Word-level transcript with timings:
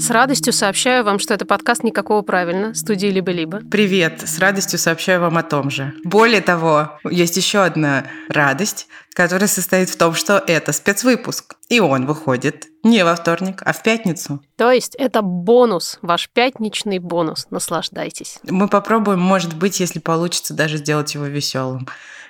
С 0.00 0.08
радостью 0.08 0.54
сообщаю 0.54 1.04
вам, 1.04 1.18
что 1.18 1.34
это 1.34 1.44
подкаст 1.44 1.84
«Никакого 1.84 2.22
правильно» 2.22 2.72
студии 2.72 3.08
«Либо-либо». 3.08 3.60
Привет! 3.70 4.22
С 4.26 4.38
радостью 4.38 4.78
сообщаю 4.78 5.20
вам 5.20 5.36
о 5.36 5.42
том 5.42 5.70
же. 5.70 5.92
Более 6.04 6.40
того, 6.40 6.98
есть 7.10 7.36
еще 7.36 7.62
одна 7.62 8.06
радость, 8.30 8.88
которая 9.12 9.46
состоит 9.46 9.90
в 9.90 9.98
том, 9.98 10.14
что 10.14 10.42
это 10.46 10.72
спецвыпуск. 10.72 11.56
И 11.68 11.80
он 11.80 12.06
выходит 12.06 12.69
не 12.82 13.04
во 13.04 13.14
вторник, 13.14 13.62
а 13.64 13.72
в 13.72 13.82
пятницу. 13.82 14.40
То 14.56 14.70
есть 14.70 14.94
это 14.96 15.22
бонус, 15.22 15.98
ваш 16.02 16.28
пятничный 16.30 16.98
бонус. 16.98 17.46
Наслаждайтесь. 17.50 18.38
Мы 18.44 18.68
попробуем, 18.68 19.20
может 19.20 19.54
быть, 19.54 19.80
если 19.80 19.98
получится, 19.98 20.54
даже 20.54 20.78
сделать 20.78 21.14
его 21.14 21.26
веселым. 21.26 21.86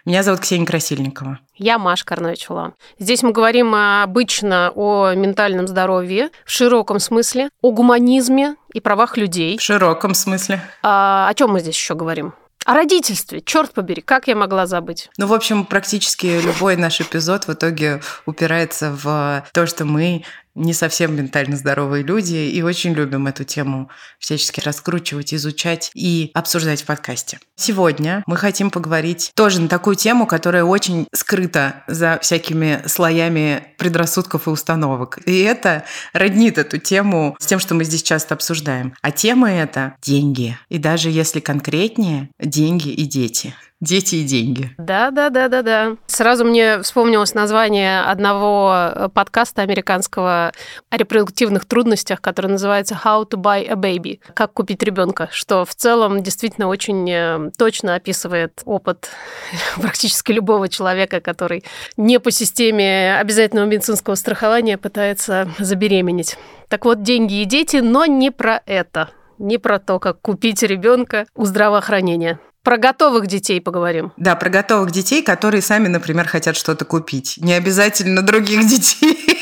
Меня 0.06 0.22
зовут 0.22 0.40
Ксения 0.40 0.66
Красильникова. 0.66 1.38
Я 1.56 1.78
Маша 1.78 2.06
Карновичула. 2.06 2.72
Здесь 2.98 3.22
мы 3.22 3.32
говорим 3.32 3.74
обычно 3.74 4.72
о 4.74 5.12
ментальном 5.14 5.68
здоровье 5.68 6.30
в 6.46 6.50
широком 6.50 6.98
смысле, 6.98 7.50
о 7.60 7.70
гуманизме 7.70 8.56
и 8.72 8.80
правах 8.80 9.18
людей. 9.18 9.58
В 9.58 9.62
широком 9.62 10.14
смысле. 10.14 10.62
А, 10.82 11.28
о 11.28 11.34
чем 11.34 11.50
мы 11.50 11.60
здесь 11.60 11.76
еще 11.76 11.94
говорим? 11.94 12.32
О 12.70 12.74
родительстве, 12.74 13.40
черт 13.40 13.72
побери, 13.72 14.00
как 14.00 14.28
я 14.28 14.36
могла 14.36 14.64
забыть? 14.64 15.10
Ну, 15.18 15.26
в 15.26 15.34
общем, 15.34 15.64
практически 15.64 16.40
любой 16.40 16.76
наш 16.76 17.00
эпизод 17.00 17.48
в 17.48 17.52
итоге 17.52 18.00
упирается 18.26 18.92
в 18.92 19.44
то, 19.52 19.66
что 19.66 19.84
мы 19.84 20.22
не 20.54 20.72
совсем 20.72 21.14
ментально 21.16 21.56
здоровые 21.56 22.02
люди 22.02 22.36
и 22.36 22.62
очень 22.62 22.92
любим 22.92 23.26
эту 23.26 23.44
тему 23.44 23.90
всячески 24.18 24.60
раскручивать, 24.60 25.32
изучать 25.34 25.90
и 25.94 26.30
обсуждать 26.34 26.82
в 26.82 26.86
подкасте. 26.86 27.38
Сегодня 27.56 28.22
мы 28.26 28.36
хотим 28.36 28.70
поговорить 28.70 29.32
тоже 29.34 29.60
на 29.60 29.68
такую 29.68 29.96
тему, 29.96 30.26
которая 30.26 30.64
очень 30.64 31.06
скрыта 31.14 31.84
за 31.86 32.18
всякими 32.20 32.82
слоями 32.86 33.74
предрассудков 33.78 34.46
и 34.46 34.50
установок. 34.50 35.18
И 35.26 35.40
это 35.40 35.84
роднит 36.12 36.58
эту 36.58 36.78
тему 36.78 37.36
с 37.38 37.46
тем, 37.46 37.58
что 37.58 37.74
мы 37.74 37.84
здесь 37.84 38.02
часто 38.02 38.34
обсуждаем. 38.34 38.94
А 39.02 39.10
тема 39.10 39.50
это 39.50 39.94
деньги. 40.02 40.58
И 40.68 40.78
даже 40.78 41.10
если 41.10 41.40
конкретнее, 41.40 42.30
деньги 42.38 42.88
и 42.88 43.04
дети. 43.04 43.54
Дети 43.80 44.16
и 44.16 44.24
деньги. 44.24 44.74
Да, 44.76 45.10
да, 45.10 45.30
да, 45.30 45.48
да, 45.48 45.62
да. 45.62 45.96
Сразу 46.06 46.44
мне 46.44 46.82
вспомнилось 46.82 47.32
название 47.32 48.02
одного 48.02 48.74
э, 48.74 49.08
подкаста 49.08 49.62
американского 49.62 50.52
о 50.90 50.96
репродуктивных 50.98 51.64
трудностях, 51.64 52.20
который 52.20 52.48
называется 52.48 53.00
How 53.02 53.26
to 53.26 53.40
buy 53.40 53.66
a 53.66 53.76
baby. 53.76 54.20
Как 54.34 54.52
купить 54.52 54.82
ребенка, 54.82 55.30
что 55.32 55.64
в 55.64 55.74
целом 55.74 56.22
действительно 56.22 56.68
очень 56.68 57.10
э, 57.10 57.50
точно 57.56 57.94
описывает 57.94 58.60
опыт 58.66 59.08
практически 59.80 60.32
любого 60.32 60.68
человека, 60.68 61.22
который 61.22 61.64
не 61.96 62.20
по 62.20 62.30
системе 62.30 63.16
обязательного 63.16 63.64
медицинского 63.66 64.14
страхования 64.14 64.76
пытается 64.76 65.48
забеременеть. 65.58 66.36
Так 66.68 66.84
вот, 66.84 67.02
деньги 67.02 67.40
и 67.40 67.46
дети, 67.46 67.78
но 67.78 68.04
не 68.04 68.30
про 68.30 68.60
это 68.66 69.08
не 69.40 69.56
про 69.56 69.78
то, 69.78 69.98
как 69.98 70.20
купить 70.20 70.62
ребенка 70.62 71.26
у 71.34 71.46
здравоохранения. 71.46 72.38
Про 72.62 72.76
готовых 72.76 73.26
детей 73.26 73.60
поговорим. 73.60 74.12
Да, 74.16 74.36
про 74.36 74.50
готовых 74.50 74.90
детей, 74.90 75.22
которые 75.22 75.62
сами, 75.62 75.88
например, 75.88 76.28
хотят 76.28 76.56
что-то 76.56 76.84
купить. 76.84 77.38
Не 77.38 77.54
обязательно 77.54 78.22
других 78.22 78.66
детей. 78.68 79.40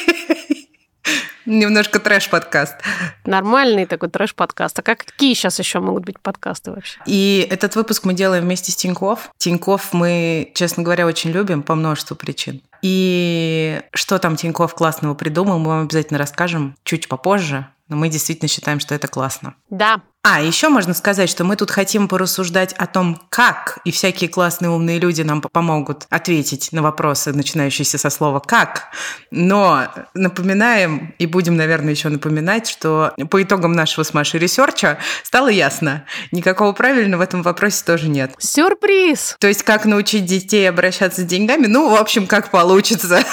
Немножко 1.46 1.98
трэш-подкаст. 1.98 2.77
Нормальный 3.24 3.86
такой 3.86 4.11
трэш-подкаст. 4.11 4.78
А 4.78 4.83
какие 4.83 5.33
сейчас 5.33 5.58
еще 5.58 5.80
могут 5.80 6.05
быть 6.05 6.20
подкасты 6.20 6.70
вообще? 6.70 7.01
И 7.06 7.48
этот 7.51 7.74
выпуск 7.74 8.05
мы 8.05 8.12
делаем 8.12 8.45
вместе 8.45 8.70
с 8.70 8.77
Тиньков. 8.77 9.30
Тиньков 9.39 9.95
мы, 9.95 10.52
честно 10.55 10.83
говоря, 10.83 11.06
очень 11.06 11.30
любим 11.30 11.62
по 11.62 11.74
множеству 11.74 12.14
причин. 12.17 12.61
И 12.83 13.80
что 13.95 14.18
там 14.18 14.36
Тиньков 14.36 14.74
классного 14.74 15.14
придумал, 15.14 15.58
мы 15.58 15.68
вам 15.68 15.83
обязательно 15.85 16.18
расскажем 16.18 16.77
чуть 16.85 17.08
попозже. 17.08 17.67
Но 17.89 17.96
мы 17.96 18.11
действительно 18.11 18.48
считаем, 18.48 18.79
что 18.79 18.95
это 18.95 19.08
классно. 19.08 19.55
Да, 19.70 20.02
а, 20.24 20.42
еще 20.42 20.68
можно 20.68 20.95
сказать, 20.95 21.30
что 21.30 21.45
мы 21.45 21.56
тут 21.56 21.70
хотим 21.70 22.08
порассуждать 22.08 22.73
о 22.74 22.86
том, 22.86 23.20
как, 23.30 23.79
и 23.84 23.90
всякие 23.90 24.29
классные 24.29 24.70
умные 24.70 24.98
люди 24.98 25.23
нам 25.23 25.40
помогут 25.40 26.06
ответить 26.11 26.70
на 26.73 26.83
вопросы, 26.83 27.33
начинающиеся 27.33 27.98
со 27.98 28.11
слова 28.11 28.40
«как». 28.40 28.89
Но 29.30 29.89
напоминаем, 30.14 31.14
и 31.18 31.27
будем, 31.27 31.56
наверное, 31.56 31.92
еще 31.92 32.08
напоминать, 32.08 32.68
что 32.68 33.14
по 33.30 33.42
итогам 33.42 33.73
нашего 33.73 34.05
с 34.05 34.12
Машей 34.12 34.40
research 34.40 34.92
а 34.92 34.98
стало 35.23 35.48
ясно, 35.48 36.05
никакого 36.33 36.73
правильного 36.73 37.20
в 37.20 37.23
этом 37.23 37.42
вопросе 37.42 37.85
тоже 37.85 38.08
нет. 38.08 38.35
Сюрприз! 38.39 39.36
То 39.39 39.48
есть, 39.48 39.62
как 39.62 39.86
научить 39.86 40.27
детей 40.27 40.68
обращаться 40.68 41.23
с 41.23 41.24
деньгами? 41.24 41.67
Ну, 41.67 41.90
в 41.90 41.95
общем, 41.95 42.27
как 42.27 42.50
получится. 42.50 43.24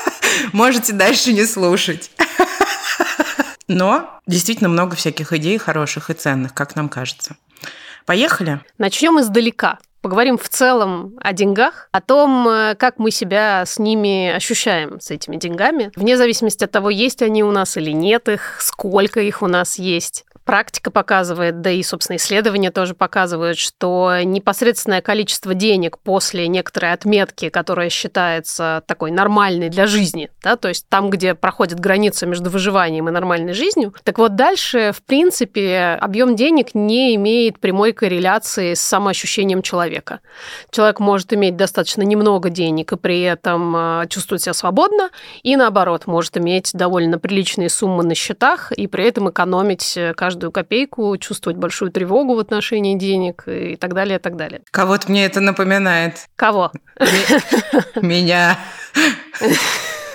Можете 0.52 0.92
дальше 0.92 1.32
не 1.32 1.46
слушать. 1.46 2.10
Но 3.68 4.20
действительно 4.26 4.68
много 4.68 4.96
всяких 4.96 5.32
идей 5.32 5.58
хороших 5.58 6.10
и 6.10 6.14
ценных, 6.14 6.54
как 6.54 6.76
нам 6.76 6.88
кажется. 6.88 7.36
Поехали? 8.06 8.60
Начнем 8.78 9.20
издалека. 9.20 9.78
Поговорим 10.02 10.36
в 10.36 10.50
целом 10.50 11.14
о 11.22 11.32
деньгах, 11.32 11.88
о 11.90 12.02
том, 12.02 12.46
э, 12.46 12.74
как 12.74 12.98
мы 12.98 13.10
себя 13.10 13.64
с 13.64 13.78
ними 13.78 14.28
ощущаем, 14.28 15.00
с 15.00 15.10
этими 15.10 15.36
деньгами, 15.36 15.92
вне 15.96 16.18
зависимости 16.18 16.62
от 16.62 16.70
того, 16.70 16.90
есть 16.90 17.22
они 17.22 17.42
у 17.42 17.50
нас 17.50 17.78
или 17.78 17.90
нет 17.90 18.28
их, 18.28 18.58
сколько 18.60 19.20
их 19.20 19.40
у 19.40 19.46
нас 19.46 19.78
есть. 19.78 20.26
Практика 20.44 20.90
показывает, 20.90 21.62
да 21.62 21.70
и, 21.70 21.82
собственно, 21.82 22.16
исследования 22.16 22.70
тоже 22.70 22.94
показывают, 22.94 23.56
что 23.56 24.12
непосредственное 24.24 25.00
количество 25.00 25.54
денег 25.54 25.98
после 25.98 26.48
некоторой 26.48 26.92
отметки, 26.92 27.48
которая 27.48 27.88
считается 27.88 28.82
такой 28.86 29.10
нормальной 29.10 29.70
для 29.70 29.86
жизни, 29.86 30.30
да, 30.42 30.56
то 30.56 30.68
есть 30.68 30.86
там, 30.90 31.08
где 31.08 31.34
проходит 31.34 31.80
граница 31.80 32.26
между 32.26 32.50
выживанием 32.50 33.08
и 33.08 33.12
нормальной 33.12 33.54
жизнью, 33.54 33.94
так 34.04 34.18
вот 34.18 34.36
дальше, 34.36 34.92
в 34.94 35.02
принципе, 35.02 35.98
объем 36.00 36.36
денег 36.36 36.74
не 36.74 37.14
имеет 37.14 37.58
прямой 37.58 37.92
корреляции 37.92 38.74
с 38.74 38.80
самоощущением 38.80 39.62
человека. 39.62 40.20
Человек 40.70 41.00
может 41.00 41.32
иметь 41.32 41.56
достаточно 41.56 42.02
немного 42.02 42.50
денег 42.50 42.92
и 42.92 42.96
при 42.96 43.22
этом 43.22 43.74
а, 43.74 44.06
чувствовать 44.06 44.42
себя 44.42 44.52
свободно, 44.52 45.10
и 45.42 45.56
наоборот, 45.56 46.06
может 46.06 46.36
иметь 46.36 46.72
довольно 46.74 47.18
приличные 47.18 47.70
суммы 47.70 48.04
на 48.04 48.14
счетах 48.14 48.72
и 48.72 48.86
при 48.86 49.04
этом 49.04 49.30
экономить 49.30 49.96
э, 49.96 50.12
каждый 50.14 50.33
каждую 50.34 50.50
копейку, 50.50 51.16
чувствовать 51.18 51.58
большую 51.58 51.92
тревогу 51.92 52.34
в 52.34 52.40
отношении 52.40 52.98
денег 52.98 53.44
и 53.46 53.76
так 53.76 53.94
далее, 53.94 54.18
и 54.18 54.20
так 54.20 54.34
далее. 54.36 54.62
Кого-то 54.72 55.08
мне 55.08 55.24
это 55.26 55.40
напоминает. 55.40 56.26
Кого? 56.34 56.72
Меня. 58.02 58.58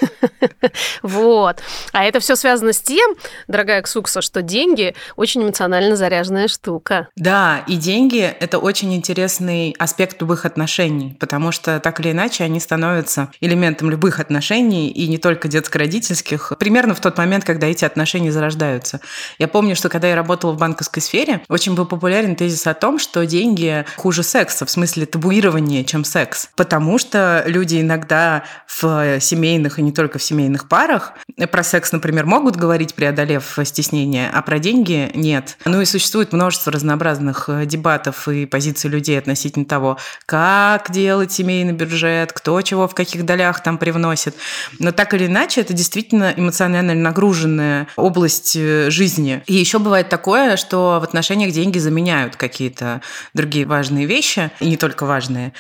Вот. 1.02 1.62
А 1.94 2.04
это 2.04 2.20
все 2.20 2.36
связано 2.36 2.74
с 2.74 2.82
тем, 2.82 3.16
дорогая 3.48 3.82
Ксукса, 3.82 4.22
что 4.22 4.42
деньги 4.42 4.96
очень 5.16 5.44
эмоционально 5.44 5.96
заряженная 5.96 6.48
штука. 6.48 7.08
Да, 7.16 7.64
и 7.68 7.76
деньги– 7.76 8.20
это 8.40 8.60
очень 8.60 8.94
интересный 8.96 9.76
аспект 9.80 10.22
любых 10.22 10.46
отношений, 10.46 11.16
потому 11.20 11.52
что 11.52 11.80
так 11.80 12.00
или 12.00 12.12
иначе 12.12 12.44
они 12.44 12.60
становятся 12.60 13.32
элементом 13.42 13.90
любых 13.90 14.20
отношений, 14.20 14.90
и 14.90 15.08
не 15.08 15.18
только 15.18 15.48
детско-родительских, 15.48 16.54
примерно 16.60 16.94
в 16.94 17.00
тот 17.00 17.18
момент, 17.18 17.44
когда 17.44 17.68
эти 17.68 17.86
отношения 17.86 18.32
зарождаются. 18.32 19.00
Я 19.38 19.48
помню, 19.48 19.76
что 19.76 19.90
когда 19.90 20.08
я 20.10 20.16
работала 20.16 20.52
в 20.52 20.58
банковской 20.58 21.02
сфере, 21.02 21.42
очень 21.50 21.76
был 21.76 21.86
популярен 21.86 22.36
тезис 22.36 22.68
о 22.68 22.74
том, 22.74 23.00
что 23.00 23.26
деньги 23.26 23.86
хуже 23.98 24.24
секса, 24.24 24.66
в 24.66 24.70
смысле 24.70 25.06
табуирования, 25.06 25.84
чем 25.84 26.04
секс, 26.04 26.50
потому 26.56 26.98
что 26.98 27.44
люди 27.46 27.82
иногда 27.82 28.44
в 28.68 29.20
семейных 29.20 29.80
и 29.80 29.82
не 29.90 29.96
только 29.96 30.20
в 30.20 30.24
семейных 30.24 30.68
парах. 30.68 31.14
Про 31.52 31.64
секс, 31.64 31.92
например, 31.92 32.28
могут 32.28 32.56
говорить, 32.56 32.94
преодолев 32.94 33.58
стеснение, 33.64 34.30
а 34.32 34.42
про 34.44 34.60
деньги 34.60 35.10
нет. 35.16 35.58
Ну 35.66 35.82
и 35.82 35.86
существует 35.86 36.32
множество 36.32 36.72
разнообразных 36.72 37.50
э, 37.50 37.66
дебатов 37.66 38.28
и 38.28 38.46
позиций 38.46 38.90
людей 38.90 39.18
относительно 39.18 39.66
того, 39.66 39.98
как 40.28 40.92
делать 40.92 41.32
семейный 41.32 41.74
бюджет, 41.74 42.34
кто 42.34 42.62
чего 42.62 42.88
в 42.88 42.94
каких 42.94 43.26
долях 43.26 43.64
там 43.64 43.80
привносит. 43.80 44.36
Но 44.78 44.92
так 44.92 45.14
или 45.16 45.26
иначе, 45.26 45.62
это 45.62 45.74
действительно 45.74 46.34
эмоционально 46.36 46.94
нагруженная 46.94 47.88
область 47.96 48.56
э, 48.56 48.92
жизни. 48.92 49.42
И 49.48 49.56
еще 49.56 49.80
бывает 49.80 50.10
такое, 50.10 50.56
что 50.56 51.00
в 51.02 51.04
отношениях 51.04 51.52
деньги 51.52 51.80
заменяют 51.80 52.36
какие-то 52.36 53.02
другие 53.34 53.66
важные 53.66 54.06
вещи, 54.06 54.52
и 54.60 54.70
не 54.70 54.78
только 54.78 55.08
важные. 55.08 55.54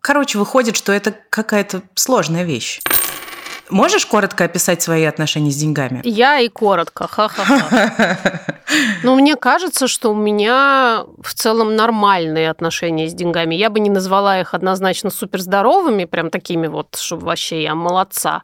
Короче, 0.00 0.38
выходит, 0.38 0.76
что 0.76 0.92
это 0.92 1.14
какая-то 1.30 1.82
сложная 1.94 2.44
вещь. 2.44 2.80
Можешь 3.72 4.04
коротко 4.04 4.44
описать 4.44 4.82
свои 4.82 5.04
отношения 5.04 5.50
с 5.50 5.56
деньгами? 5.56 6.02
Я 6.04 6.38
и 6.40 6.48
коротко, 6.48 7.08
ха-ха-ха. 7.08 8.40
Ну, 9.02 9.16
мне 9.16 9.36
кажется, 9.36 9.88
что 9.88 10.12
у 10.12 10.14
меня 10.14 11.04
в 11.22 11.34
целом 11.34 11.74
нормальные 11.76 12.48
отношения 12.48 13.08
с 13.08 13.14
деньгами. 13.14 13.54
Я 13.54 13.70
бы 13.70 13.80
не 13.80 13.90
назвала 13.90 14.40
их 14.40 14.54
однозначно 14.54 15.10
суперздоровыми, 15.10 16.04
прям 16.04 16.30
такими 16.30 16.68
вот, 16.68 16.96
чтобы 16.96 17.26
вообще 17.26 17.62
я 17.62 17.74
молодца 17.74 18.42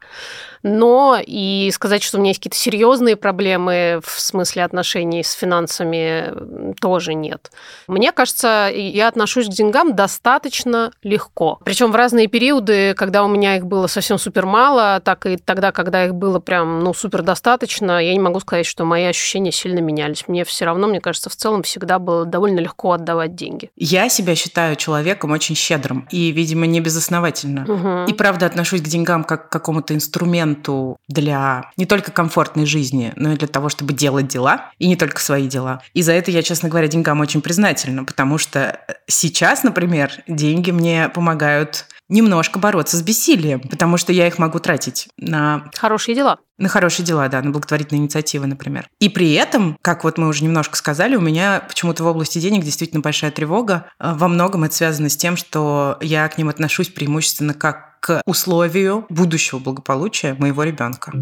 но 0.63 1.19
и 1.25 1.71
сказать, 1.73 2.03
что 2.03 2.17
у 2.19 2.21
меня 2.21 2.31
есть 2.31 2.41
какие-то 2.41 2.57
серьезные 2.57 3.17
проблемы 3.17 4.01
в 4.05 4.21
смысле 4.21 4.65
отношений 4.65 5.23
с 5.23 5.33
финансами 5.33 6.75
тоже 6.81 7.15
нет. 7.15 7.51
Мне 7.87 8.13
кажется, 8.13 8.71
я 8.73 9.09
отношусь 9.09 9.47
к 9.47 9.53
деньгам 9.53 9.95
достаточно 9.95 10.93
легко. 11.03 11.61
Причем 11.65 11.93
в 11.93 11.97
разные 11.97 12.27
периоды, 12.27 12.95
когда 12.95 13.25
у 13.25 13.29
меня 13.29 13.57
их 13.57 13.67
было 13.67 13.87
совсем 13.87 14.19
супер 14.19 14.47
мало, 14.47 15.01
так 15.05 15.18
так 15.19 15.33
и 15.33 15.37
тогда, 15.37 15.73
когда 15.73 16.05
их 16.05 16.15
было 16.15 16.39
прям, 16.39 16.81
ну, 16.81 16.95
супер 16.95 17.23
достаточно, 17.23 18.03
я 18.03 18.13
не 18.13 18.21
могу 18.21 18.41
сказать, 18.41 18.67
что 18.67 18.85
мои 18.85 19.05
ощущения 19.05 19.53
сильно 19.53 19.81
менялись. 19.81 20.25
Мне 20.29 20.45
все 20.45 20.65
равно, 20.65 20.87
мне 20.87 21.01
кажется, 21.01 21.31
в 21.31 21.37
целом 21.37 21.63
всегда 21.63 21.99
было 21.99 22.25
довольно 22.25 22.61
легко 22.61 22.93
отдавать 22.93 23.35
деньги. 23.35 23.71
Я 23.77 24.09
себя 24.09 24.35
считаю 24.35 24.77
человеком 24.77 25.33
очень 25.33 25.55
щедрым 25.55 26.07
и, 26.11 26.31
видимо, 26.31 26.67
не 26.67 26.81
безосновательно. 26.81 27.63
Угу. 27.63 28.11
И 28.11 28.15
правда 28.15 28.47
отношусь 28.47 28.83
к 28.83 28.85
деньгам 28.85 29.25
как 29.25 29.49
к 29.49 29.53
какому-то 29.53 29.95
инструменту 29.95 30.99
для 31.09 31.71
не 31.77 31.87
только 31.87 32.13
комфортной 32.13 32.67
жизни, 32.67 33.13
но 33.17 33.33
и 33.33 33.37
для 33.37 33.49
того, 33.49 33.69
чтобы 33.69 33.93
делать 33.93 34.29
дела, 34.29 34.71
и 34.79 34.87
не 34.87 34.97
только 34.97 35.21
свои 35.21 35.49
дела. 35.49 35.83
И 35.95 36.03
за 36.03 36.13
это 36.13 36.31
я, 36.31 36.43
честно 36.43 36.69
говоря, 36.69 36.89
деньгам 36.89 37.21
очень 37.21 37.41
признательна, 37.41 38.05
потому 38.05 38.39
что 38.39 38.81
сейчас, 39.07 39.63
например, 39.63 40.13
деньги 40.27 40.71
мне 40.71 41.09
помогают 41.09 41.87
немножко 42.09 42.59
бороться 42.59 42.97
с 42.97 43.03
бессилием, 43.03 43.61
потому 43.61 43.97
что 43.97 44.13
я 44.13 44.27
их 44.27 44.39
могу 44.39 44.59
тратить 44.59 45.09
на... 45.17 45.71
Хорошие 45.75 46.15
дела. 46.15 46.39
На 46.57 46.69
хорошие 46.69 47.05
дела, 47.05 47.29
да, 47.29 47.43
на 47.43 47.51
благотворительные 47.51 48.03
инициативы, 48.03 48.47
например. 48.47 48.89
И 48.99 49.09
при 49.09 49.33
этом, 49.35 49.79
как 49.83 50.05
вот 50.05 50.19
мы 50.19 50.29
уже 50.29 50.45
немножко 50.45 50.77
сказали, 50.77 51.17
у 51.17 51.21
меня 51.21 51.63
почему-то 51.69 52.03
в 52.03 52.07
области 52.07 52.39
денег 52.39 52.65
действительно 52.65 53.01
большая 53.01 53.31
тревога. 53.31 53.87
Э, 54.01 54.13
во 54.15 54.29
многом 54.29 54.65
это 54.65 54.75
связано 54.75 55.09
с 55.09 55.17
тем, 55.17 55.37
что 55.37 55.99
я 56.01 56.29
к 56.29 56.39
ним 56.39 56.49
отношусь 56.49 56.89
преимущественно 56.89 57.55
как 57.55 58.01
к 58.01 58.23
условию 58.27 59.07
будущего 59.09 59.59
благополучия 59.59 60.35
моего 60.35 60.63
ребенка. 60.63 61.13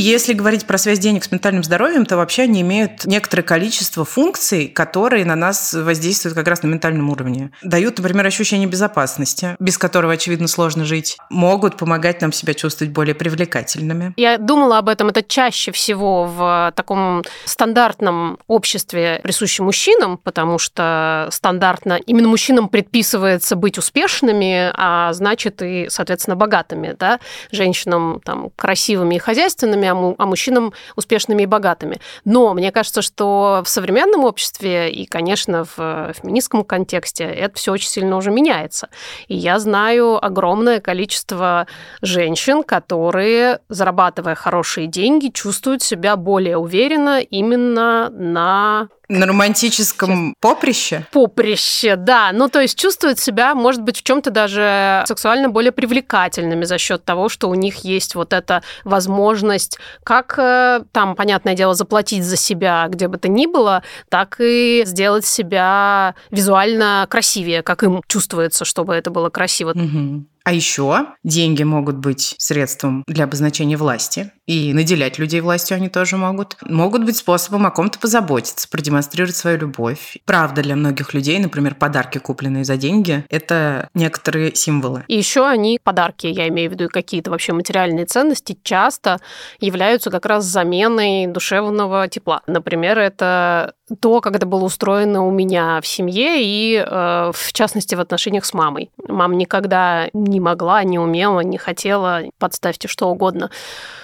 Если 0.00 0.32
говорить 0.32 0.66
про 0.66 0.78
связь 0.78 0.98
денег 0.98 1.24
с 1.24 1.30
ментальным 1.30 1.62
здоровьем, 1.62 2.06
то 2.06 2.16
вообще 2.16 2.42
они 2.42 2.62
имеют 2.62 3.04
некоторое 3.04 3.42
количество 3.42 4.04
функций, 4.04 4.68
которые 4.68 5.24
на 5.24 5.36
нас 5.36 5.74
воздействуют 5.74 6.36
как 6.36 6.48
раз 6.48 6.62
на 6.62 6.68
ментальном 6.68 7.10
уровне. 7.10 7.50
Дают, 7.62 7.98
например, 7.98 8.26
ощущение 8.26 8.68
безопасности, 8.68 9.56
без 9.58 9.78
которого, 9.78 10.14
очевидно, 10.14 10.48
сложно 10.48 10.84
жить. 10.84 11.16
Могут 11.28 11.76
помогать 11.76 12.20
нам 12.22 12.32
себя 12.32 12.54
чувствовать 12.54 12.92
более 12.92 13.14
привлекательными. 13.14 14.14
Я 14.16 14.38
думала 14.38 14.78
об 14.78 14.88
этом. 14.88 15.08
Это 15.08 15.22
чаще 15.22 15.72
всего 15.72 16.24
в 16.24 16.72
таком 16.76 17.22
стандартном 17.44 18.38
обществе, 18.46 19.20
присущем 19.22 19.64
мужчинам, 19.64 20.16
потому 20.18 20.58
что 20.58 21.28
стандартно 21.30 21.98
именно 22.06 22.28
мужчинам 22.28 22.68
предписывается 22.68 23.56
быть 23.56 23.76
успешными, 23.76 24.72
а 24.74 25.12
значит 25.12 25.60
и, 25.62 25.88
соответственно, 25.90 26.36
богатыми. 26.36 26.96
Да? 26.98 27.20
Женщинам 27.50 28.20
там, 28.24 28.50
красивыми 28.56 29.16
и 29.16 29.18
хозяйственными, 29.18 29.89
а, 29.92 30.14
а 30.18 30.26
мужчинам 30.26 30.72
успешными 30.96 31.42
и 31.42 31.46
богатыми. 31.46 32.00
Но 32.24 32.54
мне 32.54 32.72
кажется, 32.72 33.02
что 33.02 33.62
в 33.64 33.68
современном 33.68 34.24
обществе 34.24 34.90
и, 34.90 35.06
конечно, 35.06 35.64
в 35.64 36.12
феминистском 36.14 36.64
контексте 36.64 37.24
это 37.24 37.56
все 37.56 37.72
очень 37.72 37.88
сильно 37.88 38.16
уже 38.16 38.30
меняется. 38.30 38.88
И 39.28 39.36
я 39.36 39.58
знаю 39.58 40.24
огромное 40.24 40.80
количество 40.80 41.66
женщин, 42.02 42.62
которые, 42.62 43.60
зарабатывая 43.68 44.34
хорошие 44.34 44.86
деньги, 44.86 45.28
чувствуют 45.28 45.82
себя 45.82 46.16
более 46.16 46.56
уверенно 46.56 47.20
именно 47.20 48.10
на 48.10 48.88
на 49.10 49.26
романтическом 49.26 50.34
поприще? 50.40 51.06
Поприще, 51.12 51.96
да. 51.96 52.30
Ну, 52.32 52.48
то 52.48 52.60
есть 52.60 52.78
чувствуют 52.78 53.18
себя, 53.18 53.54
может 53.54 53.82
быть, 53.82 53.98
в 53.98 54.02
чем-то 54.02 54.30
даже 54.30 55.02
сексуально 55.06 55.48
более 55.48 55.72
привлекательными 55.72 56.64
за 56.64 56.78
счет 56.78 57.04
того, 57.04 57.28
что 57.28 57.48
у 57.48 57.54
них 57.54 57.84
есть 57.84 58.14
вот 58.14 58.32
эта 58.32 58.62
возможность 58.84 59.78
как 60.04 60.38
э, 60.38 60.82
там, 60.92 61.16
понятное 61.16 61.54
дело, 61.54 61.74
заплатить 61.74 62.24
за 62.24 62.36
себя 62.36 62.86
где 62.88 63.08
бы 63.08 63.18
то 63.18 63.28
ни 63.28 63.46
было, 63.46 63.82
так 64.08 64.36
и 64.40 64.82
сделать 64.86 65.26
себя 65.26 66.14
визуально 66.30 67.06
красивее, 67.10 67.62
как 67.62 67.82
им 67.82 68.02
чувствуется, 68.06 68.64
чтобы 68.64 68.94
это 68.94 69.10
было 69.10 69.28
красиво. 69.28 69.70
Угу. 69.70 70.24
А 70.44 70.52
еще 70.52 71.06
деньги 71.22 71.62
могут 71.62 71.96
быть 71.96 72.34
средством 72.38 73.04
для 73.06 73.24
обозначения 73.24 73.76
власти, 73.76 74.32
и 74.46 74.72
наделять 74.72 75.18
людей 75.18 75.40
властью 75.40 75.76
они 75.76 75.88
тоже 75.88 76.16
могут. 76.16 76.56
Могут 76.62 77.04
быть 77.04 77.16
способом 77.16 77.66
о 77.66 77.70
ком-то 77.70 77.98
позаботиться, 77.98 78.68
продемонстрировать 78.68 79.36
свою 79.36 79.58
любовь. 79.58 80.18
Правда, 80.24 80.62
для 80.62 80.76
многих 80.76 81.14
людей, 81.14 81.38
например, 81.38 81.74
подарки, 81.74 82.18
купленные 82.18 82.64
за 82.64 82.76
деньги, 82.76 83.24
это 83.28 83.88
некоторые 83.94 84.54
символы. 84.54 85.04
И 85.08 85.16
еще 85.16 85.46
они, 85.46 85.78
подарки, 85.82 86.26
я 86.26 86.48
имею 86.48 86.70
в 86.70 86.72
виду 86.72 86.88
какие-то 86.88 87.30
вообще 87.30 87.52
материальные 87.52 88.06
ценности, 88.06 88.58
часто 88.62 89.18
являются 89.60 90.10
как 90.10 90.26
раз 90.26 90.44
заменой 90.44 91.26
душевного 91.26 92.08
тепла. 92.08 92.42
Например, 92.46 92.98
это 92.98 93.74
то, 94.00 94.20
как 94.20 94.36
это 94.36 94.46
было 94.46 94.64
устроено 94.64 95.26
у 95.26 95.30
меня 95.30 95.80
в 95.80 95.86
семье 95.86 96.42
и, 96.42 96.76
э, 96.76 97.32
в 97.34 97.52
частности, 97.52 97.94
в 97.94 98.00
отношениях 98.00 98.44
с 98.44 98.54
мамой. 98.54 98.90
Мама 99.08 99.34
никогда 99.34 100.08
не 100.12 100.40
могла, 100.40 100.84
не 100.84 100.98
умела, 100.98 101.40
не 101.40 101.58
хотела, 101.58 102.22
подставьте 102.38 102.88
что 102.88 103.08
угодно, 103.08 103.50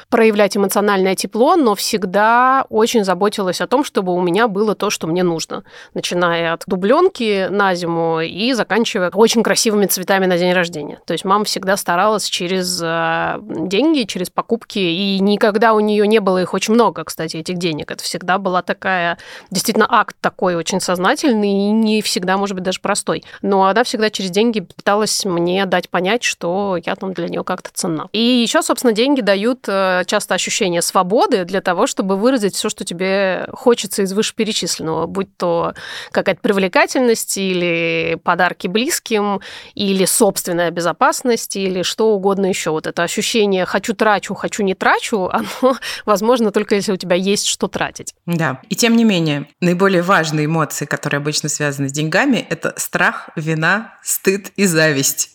проявлять 0.09 0.57
эмоциональное 0.57 1.15
тепло, 1.15 1.57
но 1.57 1.75
всегда 1.75 2.65
очень 2.69 3.05
заботилась 3.05 3.61
о 3.61 3.67
том, 3.67 3.85
чтобы 3.85 4.15
у 4.15 4.21
меня 4.21 4.49
было 4.49 4.75
то, 4.75 4.91
что 4.91 5.07
мне 5.07 5.23
нужно. 5.23 5.65
Начиная 5.95 6.53
от 6.53 6.65
дубленки 6.67 7.49
на 7.51 7.75
зиму 7.75 8.21
и 8.21 8.53
заканчивая 8.53 9.11
очень 9.11 9.43
красивыми 9.43 9.87
цветами 9.87 10.27
на 10.27 10.39
день 10.39 10.53
рождения. 10.53 11.01
То 11.07 11.13
есть 11.13 11.25
мама 11.25 11.45
всегда 11.45 11.77
старалась 11.77 12.25
через 12.25 12.81
э, 12.83 13.39
деньги, 13.41 14.05
через 14.05 14.31
покупки, 14.31 14.79
и 14.79 15.19
никогда 15.21 15.75
у 15.75 15.81
нее 15.81 16.07
не 16.07 16.21
было 16.21 16.41
их 16.41 16.55
очень 16.55 16.75
много, 16.75 17.05
кстати, 17.05 17.37
этих 17.37 17.59
денег. 17.59 17.91
Это 17.91 18.03
всегда 18.05 18.39
была 18.39 18.63
такая, 18.63 19.19
действительно, 19.51 19.87
акт 19.89 20.17
такой 20.21 20.55
очень 20.55 20.81
сознательный 20.81 21.51
и 21.51 21.71
не 21.73 22.01
всегда, 22.03 22.37
может 22.37 22.55
быть, 22.55 22.65
даже 22.65 22.81
простой. 22.81 23.25
Но 23.43 23.65
она 23.65 23.83
всегда 23.85 24.11
через 24.11 24.31
деньги 24.31 24.61
пыталась 24.61 25.25
мне 25.25 25.67
дать 25.67 25.91
понять, 25.91 26.23
что 26.23 26.79
я 26.85 26.95
там 26.95 27.13
для 27.13 27.29
нее 27.29 27.43
как-то 27.43 27.71
ценна. 27.73 28.09
И 28.13 28.21
еще, 28.21 28.63
собственно, 28.63 28.93
деньги 28.93 29.21
дают 29.21 29.65
э, 29.67 29.96
часто 30.05 30.35
ощущение 30.35 30.83
свободы 30.83 31.45
для 31.45 31.61
того, 31.61 31.87
чтобы 31.87 32.17
выразить 32.17 32.55
все, 32.55 32.69
что 32.69 32.85
тебе 32.85 33.49
хочется 33.53 34.03
из 34.03 34.13
вышеперечисленного, 34.13 35.07
будь 35.07 35.35
то 35.37 35.75
какая-то 36.11 36.41
привлекательность 36.41 37.37
или 37.37 38.19
подарки 38.23 38.67
близким, 38.67 39.41
или 39.75 40.05
собственная 40.05 40.71
безопасность, 40.71 41.57
или 41.57 41.83
что 41.83 42.15
угодно 42.15 42.47
еще. 42.47 42.71
Вот 42.71 42.87
это 42.87 43.03
ощущение 43.03 43.65
«хочу 43.65 43.95
трачу, 43.95 44.35
хочу 44.35 44.63
не 44.63 44.75
трачу», 44.75 45.29
оно 45.33 45.77
возможно 46.05 46.51
только 46.51 46.75
если 46.75 46.93
у 46.93 46.97
тебя 46.97 47.17
есть 47.17 47.47
что 47.47 47.69
тратить. 47.69 48.15
Да, 48.27 48.61
и 48.69 48.75
тем 48.75 48.97
не 48.97 49.05
менее, 49.05 49.49
наиболее 49.61 50.03
важные 50.03 50.47
эмоции, 50.47 50.85
которые 50.85 51.19
обычно 51.19 51.49
связаны 51.49 51.89
с 51.89 51.93
деньгами, 51.93 52.47
это 52.49 52.75
страх, 52.77 53.31
вина, 53.37 53.95
стыд 54.03 54.53
и 54.57 54.67
зависть. 54.67 55.31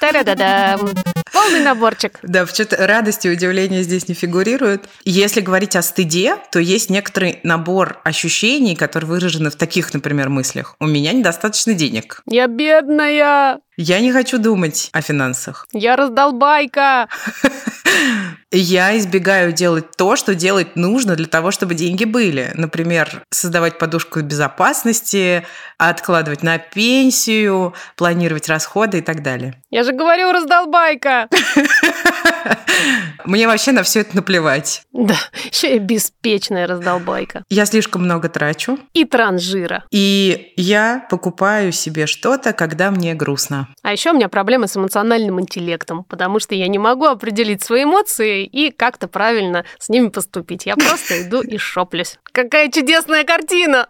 Та-да-да-да. 0.00 0.78
Полный 1.46 1.60
наборчик. 1.60 2.18
Да, 2.22 2.44
почему-то 2.44 2.86
радости 2.86 3.28
и 3.28 3.30
удивления 3.30 3.82
здесь 3.82 4.08
не 4.08 4.14
фигурируют. 4.14 4.88
Если 5.04 5.40
говорить 5.40 5.76
о 5.76 5.82
стыде, 5.82 6.36
то 6.50 6.58
есть 6.58 6.90
некоторый 6.90 7.38
набор 7.44 8.00
ощущений, 8.02 8.74
которые 8.74 9.08
выражены 9.08 9.50
в 9.50 9.56
таких, 9.56 9.94
например, 9.94 10.28
мыслях. 10.28 10.74
У 10.80 10.86
меня 10.86 11.12
недостаточно 11.12 11.74
денег. 11.74 12.22
Я 12.26 12.48
бедная. 12.48 13.60
Я 13.76 14.00
не 14.00 14.10
хочу 14.10 14.38
думать 14.38 14.88
о 14.92 15.02
финансах. 15.02 15.66
Я 15.72 15.96
раздолбайка. 15.96 17.08
Я 18.52 18.96
избегаю 18.96 19.52
делать 19.52 19.96
то, 19.96 20.16
что 20.16 20.34
делать 20.34 20.76
нужно 20.76 21.16
для 21.16 21.26
того, 21.26 21.50
чтобы 21.50 21.74
деньги 21.74 22.04
были. 22.04 22.52
Например, 22.54 23.22
создавать 23.30 23.78
подушку 23.78 24.20
безопасности, 24.20 25.44
откладывать 25.78 26.42
на 26.42 26.58
пенсию, 26.58 27.74
планировать 27.96 28.48
расходы 28.48 28.98
и 28.98 29.00
так 29.02 29.22
далее. 29.22 29.60
Я 29.70 29.82
же 29.82 29.92
говорю, 29.92 30.32
раздолбайка! 30.32 31.28
Мне 33.24 33.46
вообще 33.46 33.72
на 33.72 33.82
все 33.82 34.00
это 34.00 34.16
наплевать. 34.16 34.82
Да, 34.92 35.16
еще 35.50 35.76
и 35.76 35.78
беспечная 35.78 36.66
раздолбайка. 36.66 37.42
Я 37.48 37.66
слишком 37.66 38.04
много 38.04 38.28
трачу. 38.28 38.78
И 38.92 39.04
транжира. 39.04 39.84
И 39.90 40.52
я 40.56 41.06
покупаю 41.10 41.72
себе 41.72 42.06
что-то, 42.06 42.52
когда 42.52 42.90
мне 42.90 43.14
грустно. 43.14 43.68
А 43.82 43.92
еще 43.92 44.12
у 44.12 44.14
меня 44.14 44.28
проблемы 44.28 44.68
с 44.68 44.76
эмоциональным 44.76 45.40
интеллектом, 45.40 46.04
потому 46.04 46.38
что 46.38 46.54
я 46.54 46.68
не 46.68 46.78
могу 46.78 47.06
определить 47.06 47.62
свои 47.62 47.84
эмоции 47.84 48.44
и 48.44 48.70
как-то 48.70 49.08
правильно 49.08 49.64
с 49.78 49.88
ними 49.88 50.08
поступить. 50.08 50.66
Я 50.66 50.76
просто 50.76 51.22
иду 51.26 51.42
и 51.42 51.58
шоплюсь. 51.58 52.18
Какая 52.32 52.70
чудесная 52.70 53.24
картина! 53.24 53.88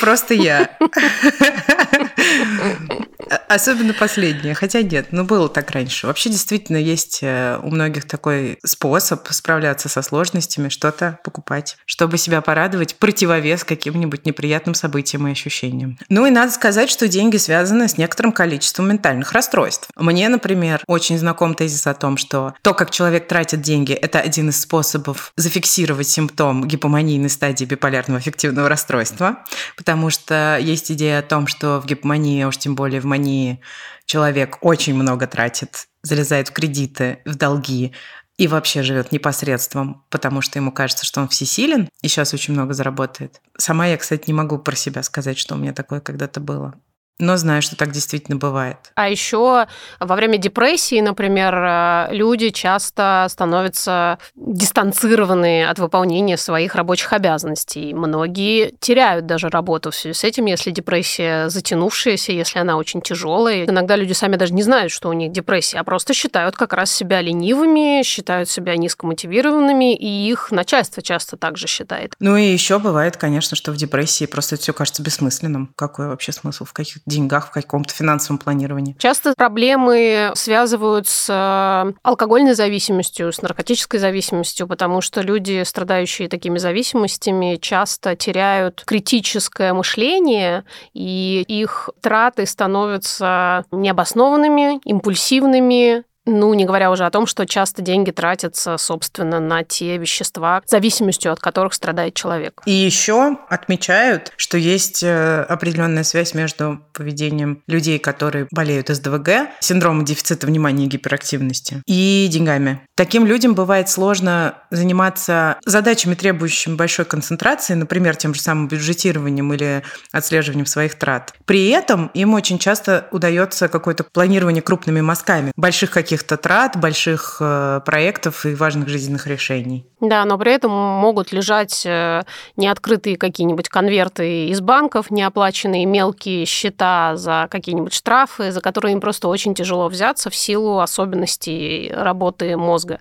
Просто 0.00 0.34
я. 0.34 0.76
Особенно 3.48 3.92
последнее. 3.92 4.54
Хотя 4.54 4.82
нет, 4.82 5.08
ну 5.10 5.24
было 5.24 5.48
так 5.48 5.70
раньше. 5.70 6.06
Вообще 6.06 6.30
действительно 6.30 6.76
есть 6.76 7.20
э, 7.22 7.58
у 7.62 7.70
многих 7.70 8.06
такой 8.06 8.58
способ 8.64 9.26
справляться 9.30 9.88
со 9.88 10.02
сложностями, 10.02 10.68
что-то 10.68 11.18
покупать, 11.24 11.76
чтобы 11.84 12.18
себя 12.18 12.40
порадовать, 12.40 12.96
противовес 12.96 13.64
каким-нибудь 13.64 14.26
неприятным 14.26 14.74
событиям 14.74 15.28
и 15.28 15.32
ощущениям. 15.32 15.98
Ну 16.08 16.26
и 16.26 16.30
надо 16.30 16.52
сказать, 16.52 16.90
что 16.90 17.08
деньги 17.08 17.36
связаны 17.36 17.88
с 17.88 17.98
некоторым 17.98 18.32
количеством 18.32 18.88
ментальных 18.88 19.32
расстройств. 19.32 19.88
Мне, 19.96 20.28
например, 20.28 20.82
очень 20.86 21.18
знаком 21.18 21.54
тезис 21.54 21.86
о 21.86 21.94
том, 21.94 22.16
что 22.16 22.54
то, 22.62 22.74
как 22.74 22.90
человек 22.90 23.28
тратит 23.28 23.60
деньги, 23.60 23.92
это 23.92 24.20
один 24.20 24.48
из 24.48 24.60
способов 24.60 25.32
зафиксировать 25.36 26.08
симптом 26.08 26.66
гипоманийной 26.66 27.30
стадии 27.30 27.64
биполярного 27.64 28.18
аффективного 28.20 28.68
расстройства, 28.68 29.44
потому 29.76 30.10
что 30.10 30.58
есть 30.60 30.90
идея 30.92 31.18
о 31.18 31.22
том, 31.22 31.46
что 31.46 31.80
в 31.80 31.86
гипомании, 31.86 32.42
а 32.42 32.48
уж 32.48 32.56
тем 32.56 32.74
более 32.74 33.00
в 33.00 33.04
мании, 33.12 33.60
человек 34.06 34.58
очень 34.62 34.94
много 34.94 35.26
тратит, 35.26 35.88
залезает 36.02 36.48
в 36.48 36.52
кредиты, 36.52 37.18
в 37.24 37.34
долги, 37.34 37.92
и 38.38 38.48
вообще 38.48 38.82
живет 38.82 39.12
непосредством, 39.12 40.04
потому 40.10 40.40
что 40.40 40.58
ему 40.58 40.72
кажется, 40.72 41.04
что 41.04 41.20
он 41.20 41.28
всесилен 41.28 41.88
и 42.00 42.08
сейчас 42.08 42.32
очень 42.34 42.54
много 42.54 42.72
заработает. 42.72 43.40
Сама 43.58 43.86
я, 43.86 43.96
кстати, 43.98 44.24
не 44.26 44.32
могу 44.32 44.58
про 44.58 44.74
себя 44.74 45.02
сказать, 45.02 45.38
что 45.38 45.54
у 45.54 45.58
меня 45.58 45.72
такое 45.72 46.00
когда-то 46.00 46.40
было 46.40 46.74
но 47.18 47.36
знаю, 47.36 47.62
что 47.62 47.76
так 47.76 47.92
действительно 47.92 48.36
бывает. 48.36 48.76
А 48.94 49.08
еще 49.08 49.66
во 50.00 50.16
время 50.16 50.38
депрессии, 50.38 51.00
например, 51.00 51.54
э, 51.54 52.08
люди 52.10 52.50
часто 52.50 53.26
становятся 53.30 54.18
дистанцированы 54.34 55.64
от 55.64 55.78
выполнения 55.78 56.36
своих 56.36 56.74
рабочих 56.74 57.12
обязанностей. 57.12 57.94
Многие 57.94 58.74
теряют 58.80 59.26
даже 59.26 59.48
работу 59.50 59.90
в 59.90 59.94
связи 59.94 60.14
с 60.14 60.24
этим, 60.24 60.46
если 60.46 60.70
депрессия 60.70 61.48
затянувшаяся, 61.48 62.32
если 62.32 62.58
она 62.58 62.76
очень 62.76 63.00
тяжелая. 63.00 63.66
Иногда 63.66 63.94
люди 63.94 64.14
сами 64.14 64.36
даже 64.36 64.52
не 64.52 64.62
знают, 64.62 64.90
что 64.90 65.08
у 65.08 65.12
них 65.12 65.30
депрессия, 65.30 65.78
а 65.78 65.84
просто 65.84 66.14
считают 66.14 66.56
как 66.56 66.72
раз 66.72 66.90
себя 66.90 67.20
ленивыми, 67.20 68.02
считают 68.02 68.48
себя 68.48 68.76
низкомотивированными, 68.76 69.94
и 69.94 70.30
их 70.30 70.50
начальство 70.50 71.02
часто 71.02 71.36
также 71.36 71.68
считает. 71.68 72.14
Ну 72.18 72.36
и 72.36 72.44
еще 72.44 72.78
бывает, 72.78 73.16
конечно, 73.16 73.56
что 73.56 73.70
в 73.70 73.76
депрессии 73.76 74.26
просто 74.26 74.56
все 74.56 74.72
кажется 74.72 75.02
бессмысленным. 75.02 75.72
Какой 75.76 76.08
вообще 76.08 76.32
смысл 76.32 76.64
в 76.64 76.72
каких 76.72 77.01
деньгах, 77.06 77.48
в 77.48 77.50
каком-то 77.50 77.92
финансовом 77.92 78.38
планировании. 78.38 78.96
Часто 78.98 79.34
проблемы 79.36 80.32
связывают 80.34 81.08
с 81.08 81.28
э, 81.28 81.92
алкогольной 82.02 82.54
зависимостью, 82.54 83.32
с 83.32 83.42
наркотической 83.42 83.98
зависимостью, 83.98 84.66
потому 84.66 85.00
что 85.00 85.20
люди, 85.20 85.62
страдающие 85.64 86.28
такими 86.28 86.58
зависимостями, 86.58 87.58
часто 87.60 88.16
теряют 88.16 88.82
критическое 88.84 89.72
мышление, 89.72 90.64
и 90.92 91.44
их 91.48 91.90
траты 92.00 92.46
становятся 92.46 93.64
необоснованными, 93.70 94.80
импульсивными, 94.84 96.04
ну, 96.26 96.54
не 96.54 96.64
говоря 96.64 96.90
уже 96.90 97.04
о 97.04 97.10
том, 97.10 97.26
что 97.26 97.46
часто 97.46 97.82
деньги 97.82 98.10
тратятся, 98.10 98.76
собственно, 98.78 99.40
на 99.40 99.64
те 99.64 99.96
вещества, 99.96 100.62
зависимостью 100.66 101.32
от 101.32 101.40
которых 101.40 101.74
страдает 101.74 102.14
человек. 102.14 102.62
И 102.66 102.72
еще 102.72 103.36
отмечают, 103.48 104.32
что 104.36 104.58
есть 104.58 105.02
э, 105.02 105.42
определенная 105.48 106.04
связь 106.04 106.34
между 106.34 106.80
поведением 106.92 107.62
людей, 107.66 107.98
которые 107.98 108.46
болеют 108.50 108.88
СДВГ, 108.88 109.48
синдромом 109.60 110.04
дефицита 110.04 110.46
внимания 110.46 110.84
и 110.84 110.88
гиперактивности, 110.88 111.82
и 111.86 112.28
деньгами. 112.30 112.80
Таким 112.94 113.26
людям 113.26 113.54
бывает 113.54 113.88
сложно 113.88 114.54
заниматься 114.70 115.58
задачами, 115.64 116.14
требующими 116.14 116.74
большой 116.74 117.04
концентрации, 117.04 117.74
например, 117.74 118.16
тем 118.16 118.34
же 118.34 118.40
самым 118.40 118.68
бюджетированием 118.68 119.52
или 119.52 119.82
отслеживанием 120.12 120.66
своих 120.66 120.94
трат. 120.96 121.34
При 121.46 121.68
этом 121.70 122.10
им 122.14 122.34
очень 122.34 122.58
часто 122.58 123.08
удается 123.10 123.68
какое-то 123.68 124.04
планирование 124.04 124.62
крупными 124.62 125.00
мазками 125.00 125.52
больших 125.56 125.90
каких 125.90 126.11
каких-то 126.12 126.36
трат, 126.36 126.78
больших 126.78 127.38
э, 127.40 127.80
проектов 127.86 128.44
и 128.44 128.54
важных 128.54 128.88
жизненных 128.88 129.26
решений. 129.26 129.86
Да, 129.98 130.26
но 130.26 130.36
при 130.36 130.52
этом 130.52 130.70
могут 130.70 131.32
лежать 131.32 131.86
э, 131.86 132.24
неоткрытые 132.58 133.16
какие-нибудь 133.16 133.70
конверты 133.70 134.48
из 134.48 134.60
банков, 134.60 135.10
неоплаченные 135.10 135.86
мелкие 135.86 136.44
счета 136.44 137.16
за 137.16 137.48
какие-нибудь 137.50 137.94
штрафы, 137.94 138.52
за 138.52 138.60
которые 138.60 138.92
им 138.92 139.00
просто 139.00 139.28
очень 139.28 139.54
тяжело 139.54 139.88
взяться 139.88 140.28
в 140.28 140.36
силу 140.36 140.80
особенностей 140.80 141.90
работы 141.94 142.58
мозга. 142.58 142.98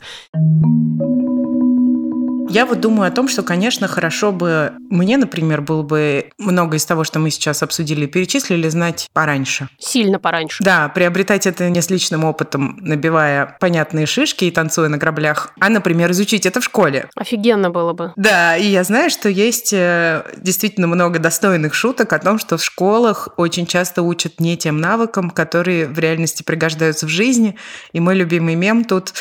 Я 2.51 2.65
вот 2.65 2.81
думаю 2.81 3.07
о 3.07 3.11
том, 3.11 3.29
что, 3.29 3.43
конечно, 3.43 3.87
хорошо 3.87 4.33
бы 4.33 4.73
мне, 4.89 5.15
например, 5.15 5.61
было 5.61 5.83
бы 5.83 6.31
много 6.37 6.75
из 6.75 6.83
того, 6.83 7.05
что 7.05 7.17
мы 7.17 7.31
сейчас 7.31 7.63
обсудили 7.63 8.07
перечислили, 8.07 8.67
знать 8.67 9.07
пораньше. 9.13 9.69
Сильно 9.79 10.19
пораньше. 10.19 10.61
Да, 10.61 10.89
приобретать 10.89 11.47
это 11.47 11.69
не 11.69 11.81
с 11.81 11.89
личным 11.89 12.25
опытом, 12.25 12.77
набивая 12.81 13.55
понятные 13.61 14.05
шишки 14.05 14.43
и 14.43 14.51
танцуя 14.51 14.89
на 14.89 14.97
граблях, 14.97 15.53
а, 15.61 15.69
например, 15.69 16.11
изучить 16.11 16.45
это 16.45 16.59
в 16.59 16.65
школе. 16.65 17.09
Офигенно 17.15 17.69
было 17.69 17.93
бы. 17.93 18.11
Да, 18.17 18.57
и 18.57 18.65
я 18.65 18.83
знаю, 18.83 19.09
что 19.09 19.29
есть 19.29 19.71
э, 19.71 20.25
действительно 20.35 20.87
много 20.87 21.19
достойных 21.19 21.73
шуток 21.73 22.11
о 22.11 22.19
том, 22.19 22.37
что 22.37 22.57
в 22.57 22.63
школах 22.65 23.29
очень 23.37 23.65
часто 23.65 24.01
учат 24.01 24.41
не 24.41 24.57
тем 24.57 24.81
навыкам, 24.81 25.29
которые 25.29 25.87
в 25.87 25.97
реальности 25.97 26.43
пригождаются 26.43 27.05
в 27.05 27.09
жизни. 27.09 27.55
И 27.93 28.01
мой 28.01 28.15
любимый 28.15 28.55
мем 28.55 28.83
тут 28.83 29.13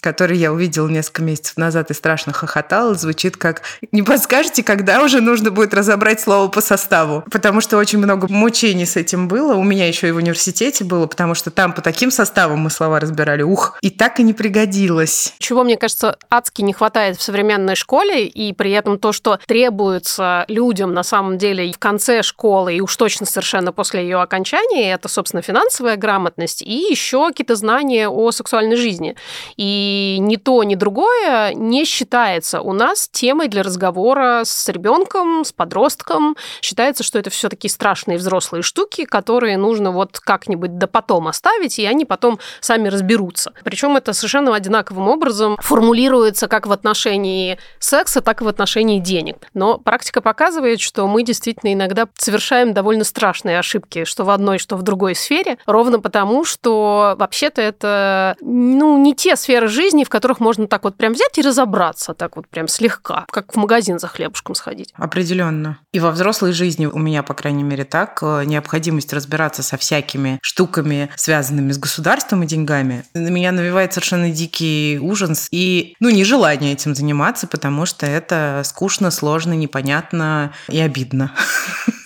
который 0.00 0.36
я 0.36 0.52
увидела 0.52 0.88
несколько 0.88 1.22
месяцев 1.22 1.56
назад 1.56 1.90
и 1.90 1.94
страшно 1.94 2.32
хохотала, 2.32 2.94
звучит 2.94 3.36
как 3.36 3.62
«Не 3.92 4.02
подскажете, 4.02 4.62
когда 4.62 5.02
уже 5.02 5.20
нужно 5.20 5.50
будет 5.50 5.74
разобрать 5.74 6.20
слово 6.20 6.48
по 6.48 6.60
составу?» 6.60 7.24
Потому 7.30 7.60
что 7.60 7.76
очень 7.76 7.98
много 7.98 8.28
мучений 8.30 8.86
с 8.86 8.96
этим 8.96 9.28
было. 9.28 9.54
У 9.54 9.62
меня 9.62 9.88
еще 9.88 10.08
и 10.08 10.12
в 10.12 10.16
университете 10.16 10.84
было, 10.84 11.06
потому 11.06 11.34
что 11.34 11.50
там 11.50 11.72
по 11.72 11.82
таким 11.82 12.10
составам 12.10 12.60
мы 12.60 12.70
слова 12.70 13.00
разбирали. 13.00 13.42
Ух, 13.42 13.78
и 13.80 13.90
так 13.90 14.20
и 14.20 14.22
не 14.22 14.32
пригодилось. 14.32 15.34
Чего, 15.38 15.64
мне 15.64 15.76
кажется, 15.76 16.16
адски 16.30 16.62
не 16.62 16.72
хватает 16.72 17.18
в 17.18 17.22
современной 17.22 17.74
школе, 17.74 18.26
и 18.26 18.52
при 18.52 18.72
этом 18.72 18.98
то, 18.98 19.12
что 19.12 19.38
требуется 19.46 20.44
людям 20.48 20.94
на 20.94 21.02
самом 21.02 21.38
деле 21.38 21.72
в 21.72 21.78
конце 21.78 22.22
школы, 22.22 22.76
и 22.76 22.80
уж 22.80 22.94
точно 22.96 23.26
совершенно 23.26 23.72
после 23.72 24.02
ее 24.02 24.20
окончания, 24.20 24.92
это, 24.92 25.08
собственно, 25.08 25.42
финансовая 25.42 25.96
грамотность 25.96 26.62
и 26.62 26.86
еще 26.90 27.28
какие-то 27.28 27.56
знания 27.56 28.08
о 28.08 28.30
сексуальной 28.30 28.76
жизни. 28.76 29.16
И 29.56 29.85
и 29.86 30.18
ни 30.18 30.36
то, 30.36 30.62
ни 30.64 30.74
другое 30.74 31.54
не 31.54 31.84
считается 31.84 32.60
у 32.60 32.72
нас 32.72 33.08
темой 33.10 33.48
для 33.48 33.62
разговора 33.62 34.42
с 34.44 34.68
ребенком, 34.68 35.44
с 35.44 35.52
подростком. 35.52 36.36
Считается, 36.60 37.04
что 37.04 37.18
это 37.18 37.30
все 37.30 37.48
таки 37.48 37.68
страшные 37.68 38.18
взрослые 38.18 38.62
штуки, 38.62 39.04
которые 39.04 39.56
нужно 39.56 39.92
вот 39.92 40.18
как-нибудь 40.18 40.78
до 40.78 40.86
потом 40.86 41.28
оставить, 41.28 41.78
и 41.78 41.86
они 41.86 42.04
потом 42.04 42.38
сами 42.60 42.88
разберутся. 42.88 43.52
Причем 43.62 43.96
это 43.96 44.12
совершенно 44.12 44.54
одинаковым 44.54 45.08
образом 45.08 45.56
формулируется 45.60 46.48
как 46.48 46.66
в 46.66 46.72
отношении 46.72 47.58
секса, 47.78 48.20
так 48.20 48.40
и 48.40 48.44
в 48.44 48.48
отношении 48.48 48.98
денег. 48.98 49.36
Но 49.54 49.78
практика 49.78 50.20
показывает, 50.20 50.80
что 50.80 51.06
мы 51.06 51.22
действительно 51.22 51.72
иногда 51.72 52.08
совершаем 52.16 52.72
довольно 52.72 53.04
страшные 53.04 53.58
ошибки, 53.58 54.04
что 54.04 54.24
в 54.24 54.30
одной, 54.30 54.58
что 54.58 54.76
в 54.76 54.82
другой 54.82 55.14
сфере, 55.14 55.58
ровно 55.66 56.00
потому, 56.00 56.44
что 56.44 57.14
вообще-то 57.18 57.62
это 57.62 58.36
ну, 58.40 58.98
не 58.98 59.14
те 59.14 59.36
сферы 59.36 59.68
жизни, 59.76 60.02
в 60.02 60.08
которых 60.08 60.40
можно 60.40 60.66
так 60.66 60.82
вот 60.82 60.96
прям 60.96 61.12
взять 61.12 61.38
и 61.38 61.42
разобраться, 61.42 62.14
так 62.14 62.36
вот 62.36 62.48
прям 62.48 62.66
слегка, 62.66 63.24
как 63.30 63.52
в 63.52 63.56
магазин 63.56 63.98
за 63.98 64.08
хлебушком 64.08 64.54
сходить. 64.54 64.92
Определенно. 64.96 65.78
И 65.92 66.00
во 66.00 66.10
взрослой 66.10 66.52
жизни 66.52 66.86
у 66.86 66.98
меня, 66.98 67.22
по 67.22 67.34
крайней 67.34 67.62
мере, 67.62 67.84
так, 67.84 68.18
э, 68.22 68.44
необходимость 68.44 69.12
разбираться 69.12 69.62
со 69.62 69.76
всякими 69.76 70.38
штуками, 70.42 71.10
связанными 71.16 71.72
с 71.72 71.78
государством 71.78 72.42
и 72.42 72.46
деньгами, 72.46 73.04
на 73.14 73.28
меня 73.28 73.52
навевает 73.52 73.92
совершенно 73.92 74.30
дикий 74.30 74.98
ужас 75.00 75.48
и, 75.50 75.94
ну, 76.00 76.10
нежелание 76.10 76.72
этим 76.72 76.94
заниматься, 76.94 77.46
потому 77.46 77.86
что 77.86 78.06
это 78.06 78.62
скучно, 78.64 79.10
сложно, 79.10 79.52
непонятно 79.52 80.52
и 80.68 80.80
обидно. 80.80 81.32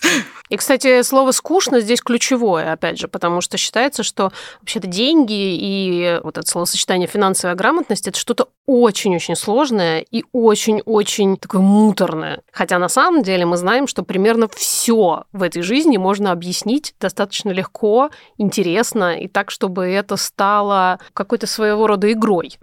И, 0.50 0.56
кстати, 0.56 1.02
слово 1.02 1.30
«скучно» 1.30 1.80
здесь 1.80 2.02
ключевое, 2.02 2.72
опять 2.72 2.98
же, 2.98 3.06
потому 3.06 3.40
что 3.40 3.56
считается, 3.56 4.02
что 4.02 4.32
вообще-то 4.60 4.88
деньги 4.88 5.32
и 5.32 6.20
вот 6.24 6.38
это 6.38 6.46
словосочетание 6.46 7.06
«финансовая 7.06 7.54
грамотность»— 7.54 8.08
это 8.08 8.18
что-то 8.18 8.48
очень-очень 8.66 9.36
сложное 9.36 10.00
и 10.00 10.24
очень-очень 10.32 11.36
такое 11.36 11.60
муторное. 11.60 12.42
Хотя 12.52 12.78
на 12.78 12.88
самом 12.88 13.22
деле 13.22 13.46
мы 13.46 13.56
знаем, 13.56 13.86
что 13.86 14.02
примерно 14.02 14.48
все 14.48 15.24
в 15.32 15.42
этой 15.42 15.62
жизни 15.62 15.96
можно 15.96 16.32
объяснить 16.32 16.94
достаточно 17.00 17.50
легко, 17.50 18.10
интересно 18.36 19.18
и 19.18 19.28
так, 19.28 19.52
чтобы 19.52 19.86
это 19.86 20.16
стало 20.16 20.98
какой-то 21.14 21.46
своего 21.46 21.86
рода 21.86 22.10
игрой. 22.12 22.58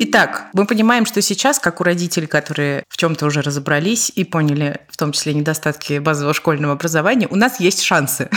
Итак, 0.00 0.46
мы 0.52 0.64
понимаем, 0.64 1.06
что 1.06 1.20
сейчас, 1.20 1.58
как 1.58 1.80
у 1.80 1.84
родителей, 1.84 2.28
которые 2.28 2.84
в 2.88 2.96
чем-то 2.96 3.26
уже 3.26 3.42
разобрались 3.42 4.12
и 4.14 4.22
поняли, 4.22 4.80
в 4.88 4.96
том 4.96 5.10
числе 5.10 5.34
недостатки 5.34 5.98
базового 5.98 6.34
школьного 6.34 6.74
образования, 6.74 7.26
у 7.28 7.34
нас 7.34 7.58
есть 7.58 7.82
шансы 7.82 8.30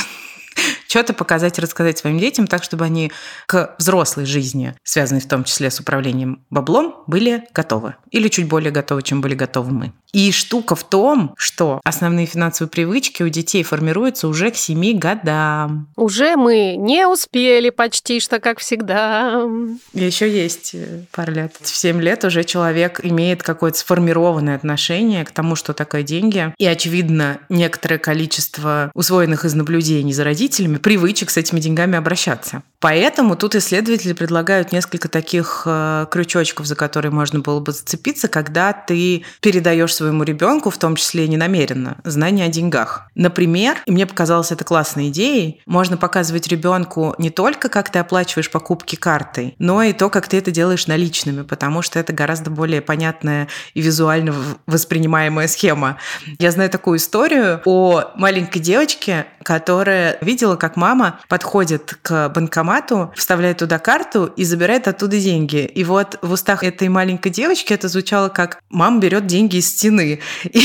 что-то 0.91 1.13
показать 1.13 1.57
и 1.57 1.61
рассказать 1.61 1.97
своим 1.97 2.19
детям 2.19 2.47
так, 2.47 2.63
чтобы 2.63 2.85
они 2.85 3.11
к 3.47 3.75
взрослой 3.79 4.25
жизни, 4.25 4.75
связанной 4.83 5.21
в 5.21 5.27
том 5.27 5.45
числе 5.45 5.71
с 5.71 5.79
управлением 5.79 6.43
баблом, 6.49 7.03
были 7.07 7.45
готовы. 7.53 7.95
Или 8.11 8.27
чуть 8.27 8.47
более 8.47 8.71
готовы, 8.71 9.01
чем 9.01 9.21
были 9.21 9.33
готовы 9.33 9.71
мы. 9.71 9.93
И 10.13 10.31
штука 10.33 10.75
в 10.75 10.83
том, 10.83 11.33
что 11.37 11.79
основные 11.85 12.25
финансовые 12.25 12.69
привычки 12.69 13.23
у 13.23 13.29
детей 13.29 13.63
формируются 13.63 14.27
уже 14.27 14.51
к 14.51 14.57
7 14.57 14.99
годам. 14.99 15.87
Уже 15.95 16.35
мы 16.35 16.75
не 16.77 17.07
успели 17.07 17.69
почти 17.69 18.19
что, 18.19 18.39
как 18.39 18.59
всегда. 18.59 19.47
И 19.93 20.03
еще 20.03 20.29
есть 20.29 20.71
э, 20.73 21.05
пара 21.11 21.31
лет. 21.31 21.55
В 21.61 21.67
7 21.67 22.01
лет 22.01 22.25
уже 22.25 22.43
человек 22.43 22.99
имеет 23.03 23.41
какое-то 23.41 23.77
сформированное 23.77 24.57
отношение 24.57 25.23
к 25.23 25.31
тому, 25.31 25.55
что 25.55 25.73
такое 25.73 26.03
деньги. 26.03 26.53
И, 26.57 26.65
очевидно, 26.65 27.39
некоторое 27.47 27.97
количество 27.97 28.91
усвоенных 28.93 29.45
из 29.45 29.53
наблюдений 29.53 30.11
за 30.11 30.25
родителями 30.25 30.77
привычек 30.81 31.29
с 31.29 31.37
этими 31.37 31.59
деньгами 31.59 31.97
обращаться. 31.97 32.63
Поэтому 32.81 33.35
тут 33.35 33.53
исследователи 33.53 34.13
предлагают 34.13 34.71
несколько 34.71 35.07
таких 35.07 35.63
э, 35.67 36.07
крючочков, 36.09 36.65
за 36.65 36.75
которые 36.75 37.11
можно 37.11 37.39
было 37.39 37.59
бы 37.59 37.71
зацепиться, 37.73 38.27
когда 38.27 38.73
ты 38.73 39.23
передаешь 39.39 39.93
своему 39.93 40.23
ребенку, 40.23 40.71
в 40.71 40.79
том 40.79 40.95
числе 40.95 41.27
ненамеренно, 41.27 41.97
знания 42.03 42.45
о 42.45 42.47
деньгах. 42.47 43.03
Например, 43.13 43.77
и 43.85 43.91
мне 43.91 44.07
показалось 44.07 44.51
это 44.51 44.63
классной 44.63 45.09
идеей, 45.09 45.61
можно 45.67 45.95
показывать 45.95 46.47
ребенку 46.47 47.13
не 47.19 47.29
только, 47.29 47.69
как 47.69 47.91
ты 47.91 47.99
оплачиваешь 47.99 48.49
покупки 48.49 48.95
картой, 48.95 49.53
но 49.59 49.83
и 49.83 49.93
то, 49.93 50.09
как 50.09 50.27
ты 50.27 50.37
это 50.37 50.49
делаешь 50.49 50.87
наличными, 50.87 51.43
потому 51.43 51.83
что 51.83 51.99
это 51.99 52.13
гораздо 52.13 52.49
более 52.49 52.81
понятная 52.81 53.47
и 53.75 53.81
визуально 53.81 54.33
воспринимаемая 54.65 55.47
схема. 55.47 55.99
Я 56.39 56.49
знаю 56.49 56.71
такую 56.71 56.97
историю 56.97 57.61
о 57.65 58.11
маленькой 58.15 58.59
девочке, 58.59 59.27
которая 59.43 60.17
видела, 60.21 60.55
как 60.55 60.75
мама 60.77 61.19
подходит 61.27 61.99
к 62.01 62.29
банкомату, 62.29 62.70
вставляет 63.15 63.57
туда 63.57 63.79
карту 63.79 64.25
и 64.25 64.43
забирает 64.43 64.87
оттуда 64.87 65.19
деньги. 65.19 65.65
И 65.65 65.83
вот 65.83 66.17
в 66.21 66.31
устах 66.31 66.63
этой 66.63 66.87
маленькой 66.89 67.29
девочки 67.29 67.73
это 67.73 67.87
звучало 67.87 68.29
как 68.29 68.59
«мама 68.69 68.99
берет 68.99 69.25
деньги 69.27 69.57
из 69.57 69.69
стены». 69.69 70.19
И, 70.43 70.61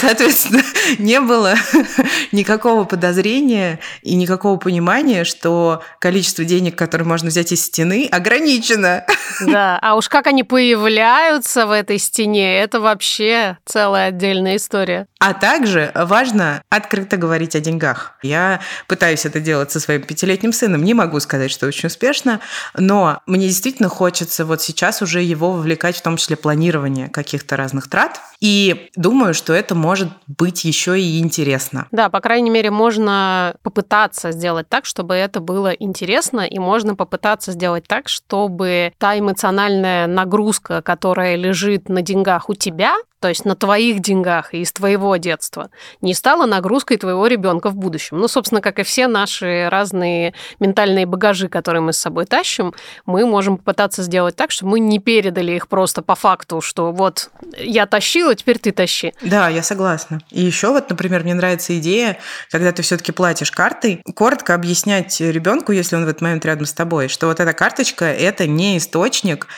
соответственно, 0.00 0.62
не 0.98 1.20
было 1.20 1.54
никакого 2.32 2.84
подозрения 2.84 3.80
и 4.02 4.14
никакого 4.14 4.56
понимания, 4.56 5.24
что 5.24 5.82
количество 6.00 6.44
денег, 6.44 6.76
которые 6.76 7.06
можно 7.06 7.28
взять 7.28 7.52
из 7.52 7.64
стены, 7.64 8.08
ограничено. 8.10 9.04
Да, 9.40 9.80
а 9.82 9.96
уж 9.96 10.08
как 10.08 10.28
они 10.28 10.44
появляются 10.44 11.66
в 11.66 11.72
этой 11.72 11.98
стене, 11.98 12.60
это 12.60 12.80
вообще 12.80 13.58
целая 13.64 14.08
отдельная 14.08 14.56
история. 14.56 15.08
А 15.18 15.34
также 15.34 15.90
важно 15.94 16.62
открыто 16.68 17.16
говорить 17.16 17.56
о 17.56 17.60
деньгах. 17.60 18.14
Я 18.22 18.60
пытаюсь 18.86 19.26
это 19.26 19.40
делать 19.40 19.72
со 19.72 19.80
своим 19.80 20.02
пятилетним 20.02 20.52
сыном. 20.52 20.84
Не 20.84 20.94
могу 20.94 21.03
сказать, 21.20 21.50
что 21.50 21.66
очень 21.66 21.86
успешно, 21.86 22.40
но 22.76 23.20
мне 23.26 23.48
действительно 23.48 23.88
хочется 23.88 24.44
вот 24.44 24.62
сейчас 24.62 25.02
уже 25.02 25.22
его 25.22 25.52
вовлекать 25.52 25.96
в 25.96 26.02
том 26.02 26.16
числе 26.16 26.36
планирование 26.36 27.08
каких-то 27.08 27.56
разных 27.56 27.88
трат. 27.88 28.20
И 28.40 28.90
думаю, 28.96 29.32
что 29.32 29.52
это 29.52 29.74
может 29.74 30.08
быть 30.26 30.64
еще 30.64 31.00
и 31.00 31.18
интересно. 31.18 31.86
Да, 31.90 32.08
по 32.10 32.20
крайней 32.20 32.50
мере, 32.50 32.70
можно 32.70 33.54
попытаться 33.62 34.32
сделать 34.32 34.68
так, 34.68 34.84
чтобы 34.84 35.14
это 35.14 35.40
было 35.40 35.70
интересно, 35.70 36.40
и 36.40 36.58
можно 36.58 36.94
попытаться 36.94 37.52
сделать 37.52 37.86
так, 37.86 38.08
чтобы 38.08 38.92
та 38.98 39.18
эмоциональная 39.18 40.06
нагрузка, 40.06 40.82
которая 40.82 41.36
лежит 41.36 41.88
на 41.88 42.02
деньгах 42.02 42.50
у 42.50 42.54
тебя, 42.54 42.96
то 43.24 43.28
есть 43.28 43.46
на 43.46 43.56
твоих 43.56 44.00
деньгах 44.00 44.52
и 44.52 44.60
из 44.60 44.70
твоего 44.70 45.16
детства, 45.16 45.70
не 46.02 46.12
стала 46.12 46.44
нагрузкой 46.44 46.98
твоего 46.98 47.26
ребенка 47.26 47.70
в 47.70 47.74
будущем. 47.74 48.18
Ну, 48.18 48.28
собственно, 48.28 48.60
как 48.60 48.78
и 48.78 48.82
все 48.82 49.08
наши 49.08 49.66
разные 49.70 50.34
ментальные 50.60 50.93
багажи, 51.04 51.48
которые 51.48 51.82
мы 51.82 51.92
с 51.92 51.98
собой 51.98 52.26
тащим, 52.26 52.72
мы 53.06 53.26
можем 53.26 53.58
попытаться 53.58 54.02
сделать 54.02 54.36
так, 54.36 54.52
чтобы 54.52 54.72
мы 54.72 54.80
не 54.80 55.00
передали 55.00 55.52
их 55.52 55.66
просто 55.68 56.02
по 56.02 56.14
факту, 56.14 56.60
что 56.60 56.92
вот 56.92 57.30
я 57.58 57.86
тащила, 57.86 58.34
теперь 58.34 58.58
ты 58.58 58.70
тащи. 58.70 59.12
Да, 59.20 59.48
я 59.48 59.62
согласна. 59.62 60.20
И 60.30 60.42
еще 60.42 60.68
вот, 60.68 60.88
например, 60.88 61.24
мне 61.24 61.34
нравится 61.34 61.76
идея, 61.78 62.18
когда 62.50 62.72
ты 62.72 62.82
все-таки 62.82 63.12
платишь 63.12 63.50
картой, 63.50 64.00
коротко 64.14 64.54
объяснять 64.54 65.20
ребенку, 65.20 65.72
если 65.72 65.96
он 65.96 66.04
в 66.04 66.08
этот 66.08 66.22
момент 66.22 66.44
рядом 66.44 66.66
с 66.66 66.72
тобой, 66.72 67.08
что 67.08 67.26
вот 67.26 67.40
эта 67.40 67.52
карточка 67.52 68.04
это 68.04 68.46
не 68.46 68.78
источник 68.78 69.48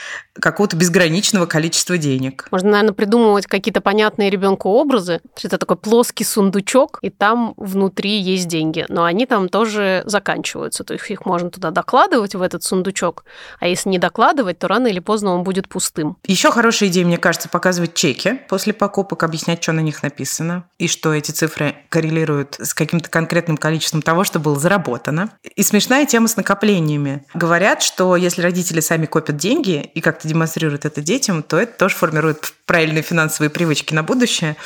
какого-то 0.40 0.76
безграничного 0.76 1.46
количества 1.46 1.98
денег. 1.98 2.48
Можно, 2.50 2.70
наверное, 2.70 2.94
придумывать 2.94 3.46
какие-то 3.46 3.80
понятные 3.80 4.30
ребенку 4.30 4.70
образы. 4.70 5.20
Это 5.42 5.58
такой 5.58 5.76
плоский 5.76 6.24
сундучок, 6.24 6.98
и 7.02 7.10
там 7.10 7.54
внутри 7.56 8.18
есть 8.18 8.48
деньги. 8.48 8.84
Но 8.88 9.04
они 9.04 9.26
там 9.26 9.48
тоже 9.48 10.02
заканчиваются. 10.06 10.84
То 10.84 10.94
есть 10.94 11.10
их 11.10 11.25
можно 11.26 11.50
туда 11.50 11.71
докладывать, 11.71 12.34
в 12.34 12.43
этот 12.43 12.62
сундучок. 12.62 13.25
А 13.60 13.67
если 13.67 13.91
не 13.91 13.99
докладывать, 13.99 14.58
то 14.58 14.69
рано 14.69 14.86
или 14.86 15.00
поздно 15.00 15.34
он 15.34 15.43
будет 15.43 15.69
пустым. 15.69 16.17
Еще 16.25 16.50
хорошая 16.50 16.89
идея, 16.89 17.04
мне 17.04 17.19
кажется, 17.19 17.49
показывать 17.49 17.95
чеки 17.95 18.41
после 18.49 18.73
покупок, 18.73 19.23
объяснять, 19.23 19.62
что 19.62 19.73
на 19.73 19.80
них 19.80 20.02
написано, 20.02 20.65
и 20.78 20.89
что 20.89 21.12
эти 21.12 21.32
цифры 21.32 21.76
коррелируют 21.89 22.56
с 22.58 22.73
каким-то 22.73 23.10
конкретным 23.10 23.56
количеством 23.56 24.02
того, 24.02 24.25
что 24.25 24.39
было 24.39 24.58
заработано. 24.58 25.30
И 25.54 25.62
смешная 25.62 26.06
тема 26.06 26.28
с 26.28 26.36
накоплениями. 26.36 27.25
Говорят, 27.34 27.82
что 27.82 28.17
если 28.17 28.43
родители 28.43 28.80
сами 28.80 29.06
копят 29.06 29.36
деньги 29.36 29.91
и 29.95 30.00
как-то 30.00 30.28
демонстрируют 30.28 30.84
это 30.84 31.00
детям, 31.00 31.43
то 31.43 31.58
это 31.58 31.76
тоже 31.76 31.97
формирует 31.97 32.54
правильные 32.67 33.02
финансовые 33.02 33.50
привычки 33.50 33.95
на 33.95 34.02
будущее. 34.02 34.56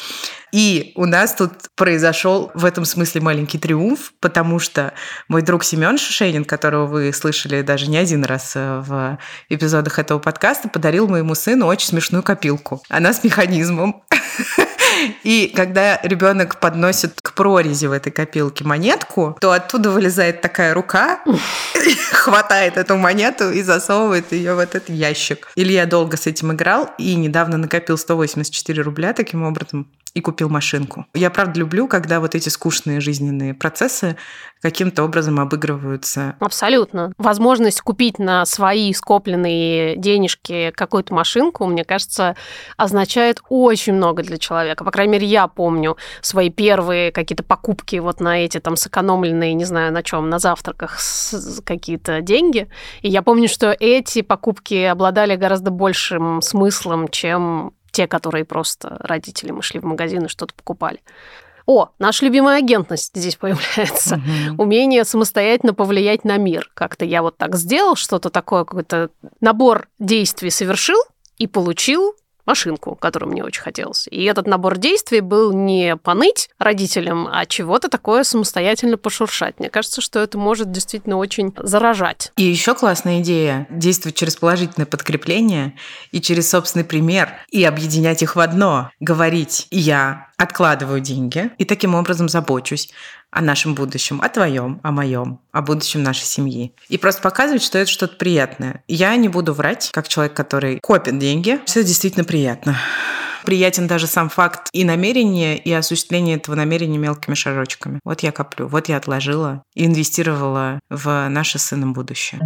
И 0.52 0.92
у 0.96 1.06
нас 1.06 1.34
тут 1.34 1.52
произошел 1.76 2.50
в 2.54 2.64
этом 2.64 2.84
смысле 2.84 3.20
маленький 3.20 3.58
триумф, 3.58 4.12
потому 4.20 4.58
что 4.58 4.92
мой 5.28 5.42
друг 5.42 5.64
Семен 5.64 5.98
Шишенин, 5.98 6.44
которого 6.44 6.86
вы 6.86 7.12
слышали 7.12 7.62
даже 7.62 7.88
не 7.88 7.98
один 7.98 8.24
раз 8.24 8.52
э, 8.54 8.82
в 8.86 9.18
эпизодах 9.48 9.98
этого 9.98 10.18
подкаста, 10.18 10.68
подарил 10.68 11.08
моему 11.08 11.34
сыну 11.34 11.66
очень 11.66 11.88
смешную 11.88 12.22
копилку. 12.22 12.82
Она 12.88 13.12
с 13.12 13.22
механизмом. 13.22 14.02
И 15.22 15.52
когда 15.54 15.98
ребенок 16.02 16.60
подносит 16.60 17.20
к 17.20 17.32
прорези 17.34 17.86
в 17.86 17.92
этой 17.92 18.12
копилке 18.12 18.64
монетку, 18.64 19.36
то 19.40 19.52
оттуда 19.52 19.90
вылезает 19.90 20.40
такая 20.40 20.74
рука, 20.74 21.20
хватает 22.12 22.76
эту 22.76 22.96
монету 22.96 23.50
и 23.50 23.62
засовывает 23.62 24.32
ее 24.32 24.54
в 24.54 24.58
этот 24.58 24.88
ящик. 24.88 25.48
Илья 25.56 25.86
долго 25.86 26.16
с 26.16 26.26
этим 26.26 26.52
играл 26.52 26.90
и 26.98 27.14
недавно 27.14 27.56
накопил 27.56 27.96
184 27.96 28.82
рубля 28.82 29.12
таким 29.12 29.44
образом 29.44 29.88
и 30.14 30.20
купил 30.20 30.48
машинку. 30.48 31.06
Я 31.14 31.30
правда 31.30 31.60
люблю, 31.60 31.88
когда 31.88 32.20
вот 32.20 32.34
эти 32.34 32.48
скучные 32.48 33.00
жизненные 33.00 33.54
процессы 33.54 34.16
каким-то 34.60 35.04
образом 35.04 35.40
обыгрываются. 35.40 36.36
Абсолютно. 36.38 37.12
Возможность 37.16 37.80
купить 37.80 38.18
на 38.18 38.44
свои 38.44 38.92
скопленные 38.92 39.96
денежки 39.96 40.70
какую-то 40.76 41.14
машинку, 41.14 41.64
мне 41.66 41.84
кажется, 41.84 42.36
означает 42.76 43.40
очень 43.48 43.94
много 43.94 44.22
для 44.22 44.36
человека. 44.36 44.84
По 44.84 44.90
крайней 44.90 45.12
мере, 45.12 45.26
я 45.26 45.48
помню 45.48 45.96
свои 46.20 46.50
первые 46.50 47.10
какие-то 47.12 47.42
покупки 47.42 47.96
вот 47.96 48.20
на 48.20 48.44
эти 48.44 48.60
там 48.60 48.76
сэкономленные, 48.76 49.54
не 49.54 49.64
знаю, 49.64 49.92
на 49.92 50.02
чем, 50.02 50.28
на 50.28 50.38
завтраках 50.38 50.98
какие-то 51.64 52.20
деньги. 52.20 52.68
И 53.00 53.08
я 53.08 53.22
помню, 53.22 53.48
что 53.48 53.74
эти 53.78 54.22
покупки 54.22 54.74
обладали 54.74 55.36
гораздо 55.36 55.70
большим 55.70 56.42
смыслом, 56.42 57.08
чем 57.08 57.72
те, 57.90 58.06
которые 58.06 58.44
просто 58.44 58.96
родители 59.00 59.50
мы 59.50 59.62
шли 59.62 59.80
в 59.80 59.84
магазин 59.84 60.24
и 60.24 60.28
что-то 60.28 60.54
покупали. 60.54 61.00
О, 61.66 61.90
наша 61.98 62.24
любимая 62.24 62.58
агентность 62.58 63.12
здесь 63.14 63.36
появляется. 63.36 64.16
Угу. 64.16 64.62
Умение 64.62 65.04
самостоятельно 65.04 65.74
повлиять 65.74 66.24
на 66.24 66.36
мир. 66.36 66.70
Как-то 66.74 67.04
я 67.04 67.22
вот 67.22 67.36
так 67.36 67.54
сделал, 67.56 67.96
что-то 67.96 68.30
такое, 68.30 68.64
какой-то 68.64 69.10
набор 69.40 69.88
действий 69.98 70.50
совершил 70.50 70.98
и 71.38 71.46
получил 71.46 72.14
машинку, 72.50 72.96
которую 72.96 73.30
мне 73.30 73.44
очень 73.44 73.62
хотелось. 73.62 74.08
И 74.10 74.24
этот 74.24 74.48
набор 74.48 74.76
действий 74.76 75.20
был 75.20 75.52
не 75.52 75.96
поныть 75.96 76.50
родителям, 76.58 77.28
а 77.30 77.46
чего-то 77.46 77.88
такое 77.88 78.24
самостоятельно 78.24 78.98
пошуршать. 78.98 79.60
Мне 79.60 79.70
кажется, 79.70 80.00
что 80.00 80.18
это 80.18 80.36
может 80.36 80.72
действительно 80.72 81.16
очень 81.16 81.54
заражать. 81.56 82.32
И 82.36 82.42
еще 82.42 82.74
классная 82.74 83.20
идея– 83.20 83.68
действовать 83.70 84.16
через 84.16 84.34
положительное 84.34 84.86
подкрепление 84.86 85.74
и 86.10 86.20
через 86.20 86.50
собственный 86.50 86.84
пример, 86.84 87.28
и 87.50 87.62
объединять 87.62 88.22
их 88.22 88.34
в 88.34 88.40
одно. 88.40 88.90
Говорить 88.98 89.68
«я 89.70 90.26
откладываю 90.36 91.00
деньги 91.00 91.50
и 91.58 91.64
таким 91.64 91.94
образом 91.94 92.28
забочусь 92.28 92.90
о 93.30 93.40
нашем 93.40 93.74
будущем, 93.74 94.20
о 94.22 94.28
твоем, 94.28 94.80
о 94.82 94.90
моем, 94.90 95.40
о 95.52 95.62
будущем 95.62 96.02
нашей 96.02 96.24
семьи. 96.24 96.74
И 96.88 96.98
просто 96.98 97.22
показывать, 97.22 97.62
что 97.62 97.78
это 97.78 97.90
что-то 97.90 98.16
приятное. 98.16 98.82
Я 98.88 99.14
не 99.16 99.28
буду 99.28 99.52
врать, 99.52 99.90
как 99.92 100.08
человек, 100.08 100.34
который 100.34 100.80
копит 100.80 101.18
деньги. 101.18 101.60
Все 101.66 101.84
действительно 101.84 102.24
приятно. 102.24 102.76
Приятен 103.44 103.86
даже 103.86 104.06
сам 104.06 104.28
факт 104.28 104.68
и 104.72 104.84
намерения, 104.84 105.56
и 105.56 105.72
осуществление 105.72 106.36
этого 106.36 106.54
намерения 106.54 106.98
мелкими 106.98 107.34
шажочками. 107.34 108.00
Вот 108.04 108.20
я 108.20 108.32
коплю, 108.32 108.68
вот 108.68 108.88
я 108.88 108.98
отложила 108.98 109.62
и 109.74 109.86
инвестировала 109.86 110.78
в 110.90 111.28
наше 111.28 111.58
сыном 111.58 111.92
будущее. 111.94 112.40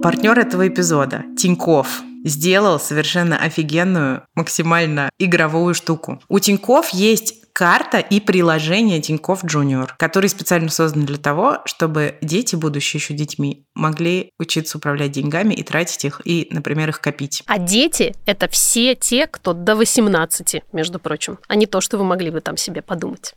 Партнер 0.00 0.38
этого 0.38 0.68
эпизода– 0.68 1.24
Тиньков 1.36 2.02
сделал 2.24 2.78
совершенно 2.78 3.36
офигенную, 3.36 4.22
максимально 4.34 5.10
игровую 5.18 5.74
штуку. 5.74 6.20
У 6.28 6.38
Тиньков 6.38 6.90
есть 6.90 7.47
карта 7.58 7.98
и 7.98 8.20
приложение 8.20 9.00
Тиньков 9.00 9.44
Джуниор, 9.44 9.96
которые 9.98 10.28
специально 10.28 10.68
созданы 10.68 11.06
для 11.06 11.16
того, 11.16 11.58
чтобы 11.64 12.16
дети, 12.22 12.54
будущие 12.54 13.00
еще 13.00 13.14
детьми, 13.14 13.66
могли 13.74 14.30
учиться 14.38 14.78
управлять 14.78 15.10
деньгами 15.10 15.54
и 15.54 15.64
тратить 15.64 16.04
их, 16.04 16.22
и, 16.24 16.46
например, 16.52 16.90
их 16.90 17.00
копить. 17.00 17.42
А 17.46 17.58
дети— 17.58 18.14
это 18.26 18.46
все 18.46 18.94
те, 18.94 19.26
кто 19.26 19.54
до 19.54 19.74
18, 19.74 20.62
между 20.72 21.00
прочим, 21.00 21.40
а 21.48 21.56
не 21.56 21.66
то, 21.66 21.80
что 21.80 21.98
вы 21.98 22.04
могли 22.04 22.30
бы 22.30 22.40
там 22.40 22.56
себе 22.56 22.80
подумать. 22.80 23.34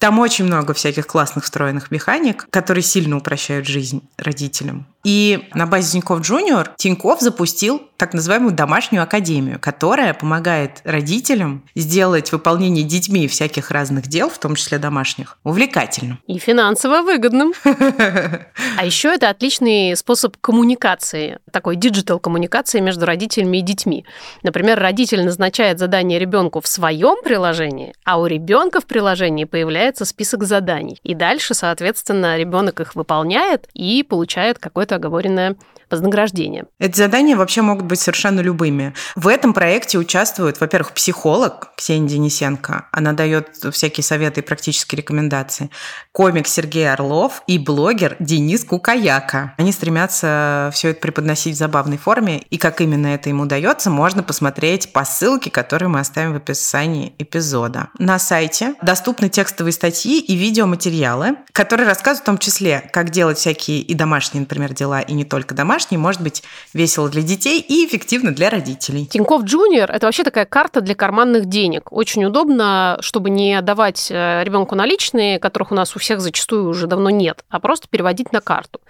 Там 0.00 0.18
очень 0.18 0.46
много 0.46 0.72
всяких 0.72 1.06
классных 1.06 1.44
встроенных 1.44 1.90
механик, 1.90 2.46
которые 2.48 2.82
сильно 2.82 3.18
упрощают 3.18 3.66
жизнь 3.66 4.02
родителям. 4.16 4.88
И 5.04 5.46
на 5.52 5.66
базе 5.66 5.92
Тинькофф 5.92 6.20
Junior 6.20 6.70
Тинькофф 6.76 7.20
запустил 7.20 7.82
так 8.00 8.14
называемую 8.14 8.54
домашнюю 8.54 9.02
академию, 9.02 9.60
которая 9.60 10.14
помогает 10.14 10.80
родителям 10.84 11.62
сделать 11.74 12.32
выполнение 12.32 12.82
детьми 12.82 13.28
всяких 13.28 13.70
разных 13.70 14.06
дел, 14.06 14.30
в 14.30 14.38
том 14.38 14.54
числе 14.54 14.78
домашних, 14.78 15.36
увлекательным. 15.44 16.18
И 16.26 16.38
финансово 16.38 17.02
выгодным. 17.02 17.52
А 18.78 18.86
еще 18.86 19.08
это 19.08 19.28
отличный 19.28 19.94
способ 19.96 20.36
коммуникации, 20.40 21.38
такой 21.52 21.76
digital 21.76 22.18
коммуникации 22.18 22.80
между 22.80 23.04
родителями 23.04 23.58
и 23.58 23.62
детьми. 23.62 24.06
Например, 24.42 24.78
родитель 24.78 25.22
назначает 25.22 25.78
задание 25.78 26.18
ребенку 26.18 26.62
в 26.62 26.66
своем 26.66 27.22
приложении, 27.22 27.92
а 28.04 28.18
у 28.18 28.26
ребенка 28.26 28.80
в 28.80 28.86
приложении 28.86 29.44
появляется 29.44 30.06
список 30.06 30.44
заданий. 30.44 30.98
И 31.02 31.14
дальше, 31.14 31.52
соответственно, 31.52 32.38
ребенок 32.38 32.80
их 32.80 32.94
выполняет 32.94 33.68
и 33.74 34.02
получает 34.02 34.58
какое-то 34.58 34.94
оговоренное 34.94 35.56
вознаграждение. 35.90 36.64
Эти 36.78 36.96
задания 36.96 37.36
вообще 37.36 37.62
могут 37.62 37.86
быть 37.86 38.00
совершенно 38.00 38.40
любыми. 38.40 38.94
В 39.16 39.28
этом 39.28 39.52
проекте 39.52 39.98
участвует, 39.98 40.60
во-первых, 40.60 40.92
психолог 40.92 41.72
Ксения 41.76 42.08
Денисенко. 42.08 42.86
Она 42.92 43.12
дает 43.12 43.56
всякие 43.72 44.04
советы 44.04 44.40
и 44.40 44.44
практические 44.44 44.98
рекомендации. 44.98 45.70
Комик 46.12 46.46
Сергей 46.46 46.90
Орлов 46.90 47.42
и 47.46 47.58
блогер 47.58 48.16
Денис 48.20 48.64
Кукаяка. 48.64 49.54
Они 49.58 49.72
стремятся 49.72 50.70
все 50.72 50.90
это 50.90 51.00
преподносить 51.00 51.56
в 51.56 51.58
забавной 51.58 51.98
форме. 51.98 52.42
И 52.50 52.58
как 52.58 52.80
именно 52.80 53.08
это 53.08 53.30
им 53.30 53.40
удается, 53.40 53.90
можно 53.90 54.22
посмотреть 54.22 54.92
по 54.92 55.04
ссылке, 55.04 55.50
которую 55.50 55.90
мы 55.90 56.00
оставим 56.00 56.32
в 56.32 56.36
описании 56.36 57.14
эпизода. 57.18 57.88
На 57.98 58.18
сайте 58.18 58.74
доступны 58.82 59.28
текстовые 59.28 59.72
статьи 59.72 60.20
и 60.20 60.34
видеоматериалы, 60.34 61.36
которые 61.52 61.86
рассказывают 61.86 62.22
в 62.22 62.26
том 62.26 62.38
числе, 62.38 62.88
как 62.92 63.10
делать 63.10 63.38
всякие 63.38 63.80
и 63.80 63.94
домашние, 63.94 64.40
например, 64.42 64.72
дела, 64.72 65.00
и 65.00 65.12
не 65.12 65.24
только 65.24 65.54
домашние, 65.54 65.79
домашний, 65.80 65.96
может 65.96 66.20
быть 66.20 66.42
весело 66.74 67.08
для 67.08 67.22
детей 67.22 67.60
и 67.60 67.86
эффективно 67.86 68.32
для 68.32 68.50
родителей. 68.50 69.06
Тинькофф 69.06 69.44
Джуниор– 69.44 69.90
это 69.92 70.06
вообще 70.06 70.24
такая 70.24 70.44
карта 70.44 70.80
для 70.80 70.94
карманных 70.94 71.46
денег. 71.46 71.92
Очень 71.92 72.24
удобно, 72.24 72.98
чтобы 73.00 73.30
не 73.30 73.54
отдавать 73.54 74.08
э, 74.10 74.44
ребенку 74.44 74.74
наличные, 74.74 75.38
которых 75.38 75.72
у 75.72 75.74
нас 75.74 75.96
у 75.96 75.98
всех 75.98 76.20
зачастую 76.20 76.68
уже 76.68 76.86
давно 76.86 77.10
нет, 77.10 77.44
а 77.48 77.60
просто 77.60 77.88
переводить 77.88 78.32
на 78.32 78.40
карту. 78.40 78.80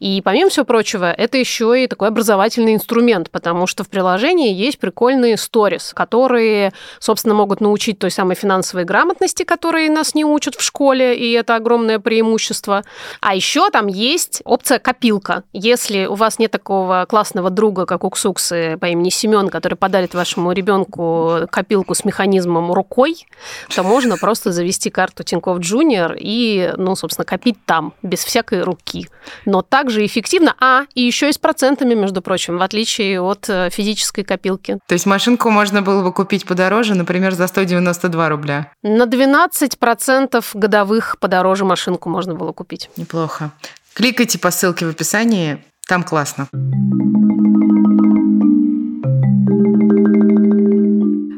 И 0.00 0.20
помимо 0.24 0.50
всего 0.50 0.64
прочего, 0.64 1.12
это 1.12 1.38
еще 1.38 1.84
и 1.84 1.86
такой 1.86 2.08
образовательный 2.08 2.74
инструмент, 2.74 3.30
потому 3.30 3.66
что 3.66 3.84
в 3.84 3.88
приложении 3.88 4.52
есть 4.52 4.78
прикольные 4.78 5.36
сторис, 5.36 5.92
которые, 5.94 6.72
собственно, 6.98 7.34
могут 7.34 7.60
научить 7.60 7.98
той 7.98 8.10
самой 8.10 8.34
финансовой 8.34 8.84
грамотности, 8.84 9.44
которые 9.44 9.90
нас 9.90 10.14
не 10.14 10.24
учат 10.24 10.56
в 10.56 10.62
школе, 10.62 11.16
и 11.16 11.30
это 11.32 11.54
огромное 11.54 11.98
преимущество. 11.98 12.84
А 13.20 13.34
еще 13.34 13.70
там 13.70 13.86
есть 13.86 14.42
опция 14.44 14.78
копилка. 14.78 15.44
Если 15.52 16.06
у 16.06 16.14
вас 16.14 16.39
нет 16.40 16.50
такого 16.50 17.06
классного 17.08 17.50
друга, 17.50 17.86
как 17.86 18.02
Уксуксы 18.02 18.76
по 18.78 18.86
имени 18.86 19.10
Семен, 19.10 19.48
который 19.48 19.76
подарит 19.76 20.14
вашему 20.14 20.50
ребенку 20.52 21.46
копилку 21.50 21.94
с 21.94 22.04
механизмом 22.04 22.72
рукой, 22.72 23.26
то 23.74 23.82
можно 23.82 24.16
просто 24.16 24.50
завести 24.50 24.90
карту 24.90 25.22
Тинькофф 25.22 25.60
Джуниор 25.60 26.16
и, 26.18 26.72
ну, 26.76 26.96
собственно, 26.96 27.24
копить 27.24 27.56
там, 27.64 27.92
без 28.02 28.24
всякой 28.24 28.62
руки. 28.62 29.08
Но 29.44 29.62
также 29.62 30.04
эффективно, 30.04 30.56
а, 30.60 30.84
и 30.94 31.02
еще 31.02 31.28
и 31.28 31.32
с 31.32 31.38
процентами, 31.38 31.94
между 31.94 32.22
прочим, 32.22 32.58
в 32.58 32.62
отличие 32.62 33.20
от 33.20 33.48
э, 33.48 33.70
физической 33.70 34.24
копилки. 34.24 34.78
То 34.86 34.94
есть 34.94 35.06
машинку 35.06 35.50
можно 35.50 35.82
было 35.82 36.02
бы 36.02 36.12
купить 36.12 36.46
подороже, 36.46 36.94
например, 36.94 37.34
за 37.34 37.46
192 37.46 38.28
рубля? 38.28 38.72
На 38.82 39.04
12% 39.04 40.44
годовых 40.54 41.18
подороже 41.20 41.64
машинку 41.64 42.08
можно 42.08 42.34
было 42.34 42.52
купить. 42.52 42.90
Неплохо. 42.96 43.50
Кликайте 43.92 44.38
по 44.38 44.50
ссылке 44.50 44.86
в 44.86 44.90
описании, 44.90 45.62
там 45.90 46.04
классно. 46.04 46.46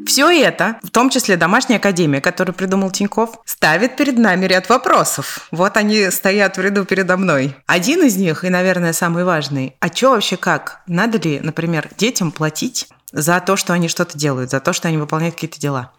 Все 0.07 0.29
это, 0.29 0.79
в 0.83 0.91
том 0.91 1.09
числе 1.09 1.39
домашняя 1.39 1.79
академия, 1.79 2.21
которую 2.21 2.55
придумал 2.55 2.91
Тиньков, 2.91 3.31
ставит 3.47 3.97
перед 3.97 4.19
нами 4.19 4.45
ряд 4.45 4.69
вопросов. 4.69 5.49
Вот 5.53 5.79
они 5.79 6.11
стоят 6.11 6.59
в 6.59 6.61
ряду 6.61 6.85
передо 6.85 7.17
мной. 7.17 7.57
Один 7.67 8.03
из 8.03 8.17
них, 8.17 8.45
и, 8.45 8.51
наверное, 8.51 8.93
самый 8.93 9.25
важный, 9.25 9.75
а 9.81 9.89
что 9.89 10.11
вообще 10.11 10.37
как? 10.37 10.83
Надо 10.87 11.17
ли, 11.17 11.41
например, 11.41 11.89
детям 11.97 12.31
платить 12.31 12.89
за 13.11 13.41
то, 13.41 13.57
что 13.57 13.73
они 13.73 13.89
что-то 13.89 14.19
делают, 14.19 14.51
за 14.51 14.61
то, 14.61 14.75
что 14.75 14.89
они 14.89 14.99
выполняют 14.99 15.35
какие-то 15.35 15.59
дела? 15.59 15.93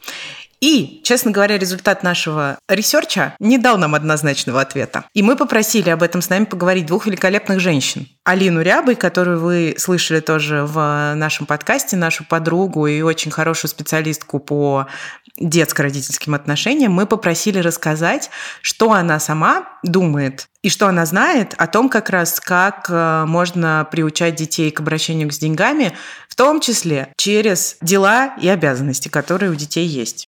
И, 0.63 1.01
честно 1.03 1.31
говоря, 1.31 1.57
результат 1.57 2.03
нашего 2.03 2.57
research 2.69 3.28
а 3.28 3.35
не 3.41 3.57
дал 3.57 3.77
нам 3.77 3.95
однозначного 3.95 4.61
ответа. 4.61 5.03
И 5.13 5.21
мы 5.21 5.35
попросили 5.35 5.89
об 5.89 6.01
этом 6.01 6.21
с 6.21 6.29
нами 6.29 6.45
поговорить 6.45 6.85
двух 6.85 7.05
великолепных 7.05 7.59
женщин. 7.59 8.07
Алину 8.23 8.61
Рябой, 8.61 8.95
которую 8.95 9.41
вы 9.41 9.75
слышали 9.77 10.21
тоже 10.21 10.63
в 10.63 11.15
нашем 11.15 11.47
подкасте, 11.47 11.97
нашу 11.97 12.23
подругу 12.23 12.87
и 12.87 13.01
очень 13.01 13.29
хорошую 13.29 13.69
специалистку 13.69 14.39
по 14.39 14.87
детско-родительским 15.37 16.33
отношениям, 16.33 16.93
мы 16.93 17.07
попросили 17.07 17.59
рассказать, 17.59 18.29
что 18.61 18.93
она 18.93 19.19
сама 19.19 19.65
думает 19.83 20.47
и 20.61 20.69
что 20.69 20.87
она 20.87 21.05
знает 21.05 21.53
о 21.57 21.67
том, 21.67 21.89
как 21.89 22.09
раз 22.09 22.39
как 22.39 22.85
э, 22.89 23.25
можно 23.27 23.85
приучать 23.91 24.35
детей 24.35 24.71
к 24.71 24.79
обращению 24.79 25.29
с 25.29 25.37
деньгами, 25.37 25.93
в 26.29 26.35
том 26.35 26.61
числе 26.61 27.09
через 27.17 27.75
дела 27.81 28.33
и 28.39 28.47
обязанности, 28.47 29.09
которые 29.09 29.51
у 29.51 29.55
детей 29.55 29.85
есть. 29.85 30.29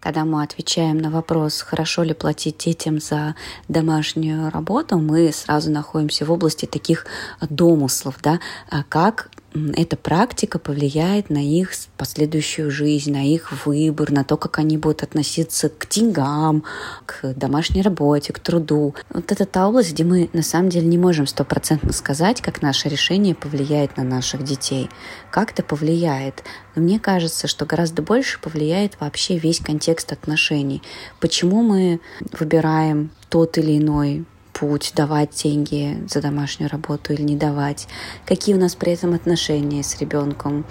Когда 0.00 0.24
мы 0.24 0.42
отвечаем 0.42 0.98
на 0.98 1.10
вопрос, 1.10 1.62
хорошо 1.62 2.02
ли 2.02 2.12
платить 2.12 2.58
детям 2.58 3.00
за 3.00 3.36
домашнюю 3.68 4.50
работу, 4.50 4.98
мы 4.98 5.32
сразу 5.32 5.70
находимся 5.70 6.24
в 6.24 6.32
области 6.32 6.66
таких 6.66 7.06
домыслов, 7.40 8.16
да, 8.20 8.40
а 8.68 8.82
как 8.82 9.30
эта 9.54 9.96
практика 9.96 10.58
повлияет 10.58 11.28
на 11.28 11.38
их 11.38 11.72
последующую 11.96 12.70
жизнь, 12.70 13.12
на 13.12 13.24
их 13.24 13.66
выбор, 13.66 14.10
на 14.10 14.24
то, 14.24 14.36
как 14.36 14.58
они 14.58 14.78
будут 14.78 15.02
относиться 15.02 15.68
к 15.68 15.88
деньгам, 15.88 16.64
к 17.06 17.34
домашней 17.34 17.82
работе, 17.82 18.32
к 18.32 18.38
труду. 18.38 18.94
Вот 19.10 19.30
это 19.30 19.44
та 19.44 19.68
область, 19.68 19.92
где 19.92 20.04
мы 20.04 20.30
на 20.32 20.42
самом 20.42 20.70
деле 20.70 20.86
не 20.86 20.98
можем 20.98 21.26
стопроцентно 21.26 21.92
сказать, 21.92 22.40
как 22.40 22.62
наше 22.62 22.88
решение 22.88 23.34
повлияет 23.34 23.96
на 23.96 24.04
наших 24.04 24.42
детей. 24.42 24.88
Как 25.30 25.52
это 25.52 25.62
повлияет? 25.62 26.42
Но 26.74 26.82
мне 26.82 26.98
кажется, 26.98 27.46
что 27.46 27.66
гораздо 27.66 28.02
больше 28.02 28.40
повлияет 28.40 28.98
вообще 29.00 29.38
весь 29.38 29.60
контекст 29.60 30.12
отношений. 30.12 30.82
Почему 31.20 31.62
мы 31.62 32.00
выбираем 32.32 33.10
тот 33.28 33.58
или 33.58 33.78
иной 33.78 34.24
путь, 34.52 34.92
давать 34.94 35.30
деньги 35.30 36.02
за 36.08 36.20
домашнюю 36.20 36.70
работу 36.70 37.12
или 37.12 37.22
не 37.22 37.36
давать, 37.36 37.88
какие 38.26 38.54
у 38.54 38.58
нас 38.58 38.74
при 38.74 38.92
этом 38.92 39.14
отношения 39.14 39.82
с 39.82 39.98
ребенком, 39.98 40.64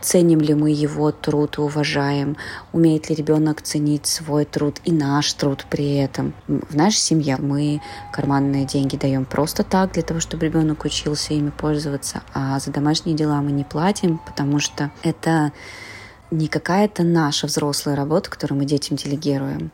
ценим 0.00 0.40
ли 0.40 0.54
мы 0.54 0.70
его 0.70 1.12
труд 1.12 1.58
и 1.58 1.60
уважаем, 1.60 2.36
умеет 2.72 3.08
ли 3.08 3.14
ребенок 3.14 3.62
ценить 3.62 4.06
свой 4.06 4.44
труд 4.44 4.80
и 4.84 4.92
наш 4.92 5.32
труд 5.32 5.66
при 5.70 5.96
этом. 5.96 6.34
В 6.46 6.74
нашей 6.74 6.98
семье 6.98 7.36
мы 7.38 7.80
карманные 8.12 8.64
деньги 8.64 8.96
даем 8.96 9.24
просто 9.24 9.62
так, 9.62 9.92
для 9.92 10.02
того, 10.02 10.20
чтобы 10.20 10.46
ребенок 10.46 10.84
учился 10.84 11.34
ими 11.34 11.50
пользоваться, 11.50 12.22
а 12.34 12.58
за 12.58 12.70
домашние 12.70 13.16
дела 13.16 13.40
мы 13.40 13.52
не 13.52 13.64
платим, 13.64 14.18
потому 14.18 14.58
что 14.58 14.90
это 15.02 15.52
не 16.30 16.46
какая-то 16.46 17.02
наша 17.02 17.46
взрослая 17.46 17.96
работа, 17.96 18.30
которую 18.30 18.58
мы 18.58 18.64
детям 18.64 18.96
делегируем, 18.96 19.72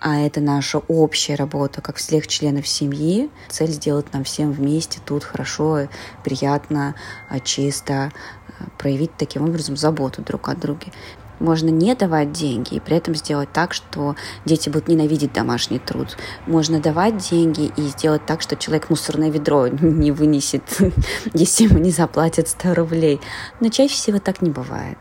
а 0.00 0.20
это 0.20 0.40
наша 0.40 0.78
общая 0.78 1.34
работа, 1.34 1.80
как 1.80 1.96
всех 1.96 2.26
членов 2.26 2.66
семьи. 2.66 3.30
Цель 3.48 3.70
сделать 3.70 4.12
нам 4.12 4.24
всем 4.24 4.52
вместе 4.52 5.00
тут 5.04 5.24
хорошо, 5.24 5.88
приятно, 6.24 6.94
а, 7.28 7.40
чисто, 7.40 8.12
а, 8.60 8.64
проявить 8.78 9.16
таким 9.16 9.44
образом 9.44 9.76
заботу 9.76 10.22
друг 10.22 10.48
о 10.48 10.54
друге. 10.54 10.92
Можно 11.40 11.68
не 11.68 11.94
давать 11.94 12.32
деньги 12.32 12.74
и 12.74 12.80
при 12.80 12.96
этом 12.96 13.14
сделать 13.14 13.52
так, 13.52 13.72
что 13.72 14.16
дети 14.44 14.68
будут 14.68 14.88
ненавидеть 14.88 15.32
домашний 15.32 15.78
труд. 15.78 16.16
Можно 16.46 16.80
давать 16.80 17.16
деньги 17.18 17.72
и 17.76 17.82
сделать 17.82 18.26
так, 18.26 18.42
что 18.42 18.56
человек 18.56 18.90
мусорное 18.90 19.30
ведро 19.30 19.68
не 19.80 20.10
вынесет, 20.10 20.62
если 21.34 21.64
ему 21.64 21.78
не 21.78 21.90
заплатят 21.90 22.48
100 22.48 22.74
рублей. 22.74 23.20
Но 23.60 23.68
чаще 23.68 23.94
всего 23.94 24.18
так 24.18 24.42
не 24.42 24.50
бывает. 24.50 24.98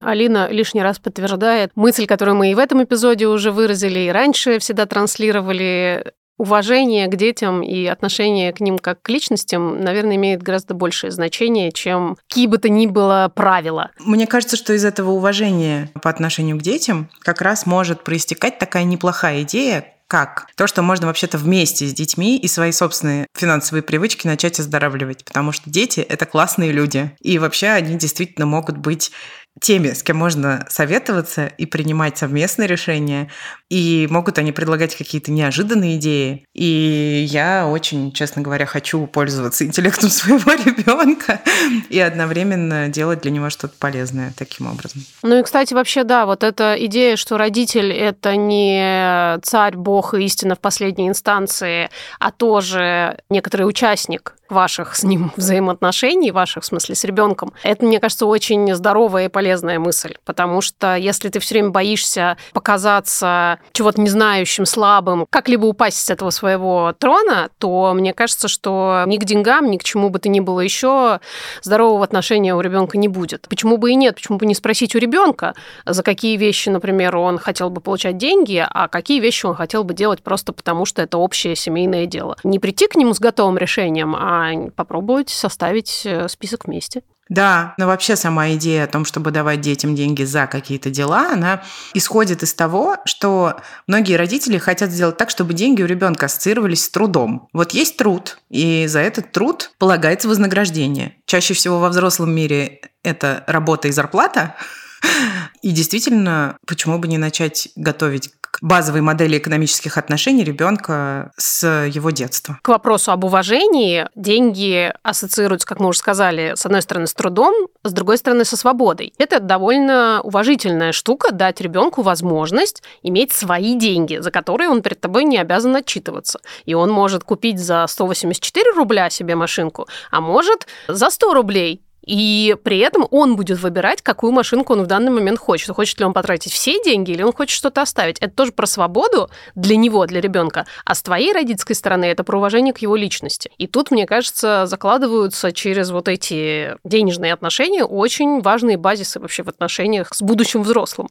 Алина 0.00 0.48
лишний 0.50 0.82
раз 0.82 0.98
подтверждает 0.98 1.72
мысль, 1.74 2.06
которую 2.06 2.36
мы 2.36 2.50
и 2.50 2.54
в 2.54 2.58
этом 2.58 2.82
эпизоде 2.84 3.26
уже 3.26 3.50
выразили, 3.50 4.00
и 4.00 4.10
раньше 4.10 4.58
всегда 4.58 4.86
транслировали. 4.86 6.12
Уважение 6.38 7.06
к 7.06 7.16
детям 7.16 7.62
и 7.62 7.86
отношение 7.86 8.52
к 8.52 8.60
ним 8.60 8.78
как 8.78 9.00
к 9.00 9.08
личностям, 9.08 9.80
наверное, 9.80 10.16
имеет 10.16 10.42
гораздо 10.42 10.74
большее 10.74 11.10
значение, 11.10 11.72
чем 11.72 12.18
какие 12.28 12.46
бы 12.46 12.58
то 12.58 12.68
ни 12.68 12.86
было 12.86 13.32
правила. 13.34 13.90
Мне 14.00 14.26
кажется, 14.26 14.58
что 14.58 14.74
из 14.74 14.84
этого 14.84 15.12
уважения 15.12 15.90
по 16.02 16.10
отношению 16.10 16.58
к 16.58 16.62
детям 16.62 17.08
как 17.20 17.40
раз 17.40 17.64
может 17.64 18.04
проистекать 18.04 18.58
такая 18.58 18.84
неплохая 18.84 19.44
идея, 19.44 19.94
как? 20.08 20.46
То, 20.56 20.66
что 20.66 20.82
можно 20.82 21.06
вообще-то 21.06 21.36
вместе 21.36 21.86
с 21.86 21.92
детьми 21.92 22.36
и 22.36 22.46
свои 22.46 22.70
собственные 22.70 23.26
финансовые 23.34 23.82
привычки 23.82 24.26
начать 24.26 24.60
оздоравливать, 24.60 25.24
потому 25.24 25.52
что 25.52 25.68
дети— 25.68 26.00
это 26.08 26.26
классные 26.26 26.70
люди. 26.70 27.10
И 27.20 27.38
вообще 27.38 27.68
они 27.68 27.96
действительно 27.96 28.46
могут 28.46 28.76
быть 28.76 29.10
теми, 29.60 29.88
с 29.88 30.02
кем 30.02 30.16
можно 30.18 30.66
советоваться 30.68 31.46
и 31.46 31.66
принимать 31.66 32.18
совместные 32.18 32.68
решения. 32.68 33.30
И 33.68 34.06
могут 34.10 34.38
они 34.38 34.52
предлагать 34.52 34.94
какие-то 34.96 35.32
неожиданные 35.32 35.96
идеи. 35.96 36.44
И 36.54 37.26
я 37.28 37.66
очень, 37.66 38.12
честно 38.12 38.42
говоря, 38.42 38.66
хочу 38.66 39.06
пользоваться 39.06 39.64
интеллектом 39.64 40.10
своего 40.10 40.52
ребенка 40.52 41.40
и 41.88 41.98
одновременно 41.98 42.88
делать 42.88 43.22
для 43.22 43.30
него 43.30 43.50
что-то 43.50 43.74
полезное 43.78 44.32
таким 44.36 44.70
образом. 44.70 45.02
Ну 45.22 45.38
и, 45.38 45.42
кстати, 45.42 45.74
вообще, 45.74 46.04
да, 46.04 46.26
вот 46.26 46.44
эта 46.44 46.76
идея, 46.86 47.16
что 47.16 47.38
родитель– 47.38 47.92
это 47.92 48.36
не 48.36 49.38
царь, 49.42 49.76
бог 49.76 50.14
и 50.14 50.24
истина 50.24 50.54
в 50.54 50.60
последней 50.60 51.08
инстанции, 51.08 51.90
а 52.20 52.30
тоже 52.30 53.18
некоторый 53.30 53.62
участник 53.62 54.34
ваших 54.48 54.94
с 54.94 55.02
ним 55.02 55.32
взаимоотношений, 55.36 56.30
ваших, 56.30 56.62
в 56.62 56.66
смысле, 56.66 56.94
с 56.94 57.04
ребенком, 57.04 57.52
это, 57.62 57.84
мне 57.84 57.98
кажется, 57.98 58.26
очень 58.26 58.72
здоровая 58.74 59.26
и 59.26 59.28
полезная 59.28 59.45
мысль. 59.78 60.14
Потому 60.24 60.60
что 60.60 60.96
если 60.96 61.28
ты 61.28 61.40
все 61.40 61.54
время 61.54 61.70
боишься 61.70 62.36
показаться 62.52 63.58
чего-то 63.72 64.00
незнающим, 64.00 64.66
слабым, 64.66 65.26
как-либо 65.30 65.66
упасть 65.66 65.98
с 65.98 66.10
этого 66.10 66.30
своего 66.30 66.94
трона, 66.98 67.50
то 67.58 67.92
мне 67.94 68.12
кажется, 68.12 68.48
что 68.48 69.04
ни 69.06 69.16
к 69.18 69.24
деньгам, 69.24 69.70
ни 69.70 69.76
к 69.76 69.84
чему 69.84 70.10
бы 70.10 70.18
то 70.18 70.28
ни 70.28 70.40
было 70.40 70.60
еще 70.60 71.20
здорового 71.62 72.04
отношения 72.04 72.54
у 72.54 72.60
ребенка 72.60 72.98
не 72.98 73.08
будет. 73.08 73.46
Почему 73.48 73.76
бы 73.76 73.92
и 73.92 73.94
нет? 73.94 74.16
Почему 74.16 74.38
бы 74.38 74.46
не 74.46 74.54
спросить 74.54 74.94
у 74.94 74.98
ребенка, 74.98 75.54
за 75.84 76.02
какие 76.02 76.36
вещи, 76.36 76.68
например, 76.68 77.16
он 77.16 77.38
хотел 77.38 77.70
бы 77.70 77.80
получать 77.80 78.16
деньги, 78.16 78.66
а 78.68 78.88
какие 78.88 79.20
вещи 79.20 79.46
он 79.46 79.54
хотел 79.54 79.84
бы 79.84 79.94
делать 79.94 80.22
просто 80.22 80.52
потому, 80.52 80.84
что 80.84 81.02
это 81.02 81.18
общее 81.18 81.56
семейное 81.56 82.06
дело. 82.06 82.36
Не 82.44 82.58
прийти 82.58 82.86
к 82.86 82.96
нему 82.96 83.14
с 83.14 83.20
готовым 83.20 83.58
решением, 83.58 84.14
а 84.16 84.70
попробовать 84.74 85.30
составить 85.30 86.02
э, 86.04 86.28
список 86.28 86.66
вместе. 86.66 87.02
Да, 87.28 87.74
но 87.76 87.86
вообще 87.86 88.14
сама 88.14 88.52
идея 88.52 88.84
о 88.84 88.86
том, 88.86 89.04
чтобы 89.04 89.32
давать 89.32 89.60
детям 89.60 89.96
деньги 89.96 90.22
за 90.22 90.46
какие-то 90.46 90.90
дела, 90.90 91.32
она 91.32 91.62
исходит 91.92 92.42
из 92.42 92.54
того, 92.54 92.98
что 93.04 93.60
многие 93.88 94.14
родители 94.14 94.58
хотят 94.58 94.90
сделать 94.90 95.16
так, 95.16 95.30
чтобы 95.30 95.52
деньги 95.52 95.82
у 95.82 95.86
ребенка 95.86 96.26
ассоциировались 96.26 96.84
с 96.84 96.88
трудом. 96.88 97.48
Вот 97.52 97.72
есть 97.72 97.96
труд, 97.96 98.38
и 98.48 98.86
за 98.86 99.00
этот 99.00 99.32
труд 99.32 99.72
полагается 99.78 100.28
вознаграждение. 100.28 101.16
Чаще 101.26 101.54
всего 101.54 101.80
во 101.80 101.88
взрослом 101.88 102.32
мире 102.32 102.80
это 103.02 103.42
работа 103.48 103.88
и 103.88 103.92
зарплата, 103.92 104.54
и 105.62 105.70
действительно, 105.70 106.56
почему 106.66 106.98
бы 106.98 107.08
не 107.08 107.18
начать 107.18 107.68
готовить 107.74 108.30
базовой 108.60 109.00
модели 109.00 109.38
экономических 109.38 109.98
отношений 109.98 110.44
ребенка 110.44 111.32
с 111.36 111.86
его 111.86 112.10
детства. 112.10 112.58
К 112.62 112.68
вопросу 112.68 113.12
об 113.12 113.24
уважении, 113.24 114.06
деньги 114.14 114.92
ассоциируются, 115.02 115.66
как 115.66 115.80
мы 115.80 115.88
уже 115.88 115.98
сказали, 115.98 116.52
с 116.56 116.66
одной 116.66 116.82
стороны 116.82 117.06
с 117.06 117.14
трудом, 117.14 117.68
с 117.84 117.92
другой 117.92 118.18
стороны 118.18 118.44
со 118.44 118.56
свободой. 118.56 119.12
Это 119.18 119.40
довольно 119.40 120.20
уважительная 120.22 120.92
штука 120.92 121.32
дать 121.32 121.60
ребенку 121.60 122.02
возможность 122.02 122.82
иметь 123.02 123.32
свои 123.32 123.74
деньги, 123.74 124.18
за 124.18 124.30
которые 124.30 124.68
он 124.68 124.82
перед 124.82 125.00
тобой 125.00 125.24
не 125.24 125.38
обязан 125.38 125.76
отчитываться. 125.76 126.40
И 126.64 126.74
он 126.74 126.90
может 126.90 127.24
купить 127.24 127.58
за 127.58 127.86
184 127.86 128.72
рубля 128.72 129.10
себе 129.10 129.34
машинку, 129.34 129.86
а 130.10 130.20
может 130.20 130.66
за 130.88 131.10
100 131.10 131.34
рублей 131.34 131.82
и 132.06 132.56
при 132.62 132.78
этом 132.78 133.06
он 133.10 133.36
будет 133.36 133.58
выбирать, 133.58 134.00
какую 134.00 134.32
машинку 134.32 134.72
он 134.72 134.82
в 134.82 134.86
данный 134.86 135.10
момент 135.10 135.38
хочет. 135.38 135.74
Хочет 135.74 135.98
ли 135.98 136.06
он 136.06 136.12
потратить 136.12 136.52
все 136.52 136.82
деньги 136.82 137.10
или 137.10 137.22
он 137.22 137.32
хочет 137.32 137.56
что-то 137.56 137.82
оставить. 137.82 138.18
Это 138.20 138.32
тоже 138.32 138.52
про 138.52 138.66
свободу 138.66 139.28
для 139.54 139.76
него, 139.76 140.06
для 140.06 140.20
ребенка. 140.20 140.66
А 140.84 140.94
с 140.94 141.02
твоей 141.02 141.32
родительской 141.32 141.74
стороны 141.74 142.04
это 142.04 142.24
про 142.24 142.38
уважение 142.38 142.72
к 142.72 142.78
его 142.78 142.96
личности. 142.96 143.50
И 143.58 143.66
тут, 143.66 143.90
мне 143.90 144.06
кажется, 144.06 144.66
закладываются 144.66 145.52
через 145.52 145.90
вот 145.90 146.08
эти 146.08 146.76
денежные 146.84 147.32
отношения 147.32 147.84
очень 147.84 148.40
важные 148.40 148.76
базисы 148.76 149.18
вообще 149.18 149.42
в 149.42 149.48
отношениях 149.48 150.14
с 150.14 150.22
будущим 150.22 150.62
взрослым 150.62 151.08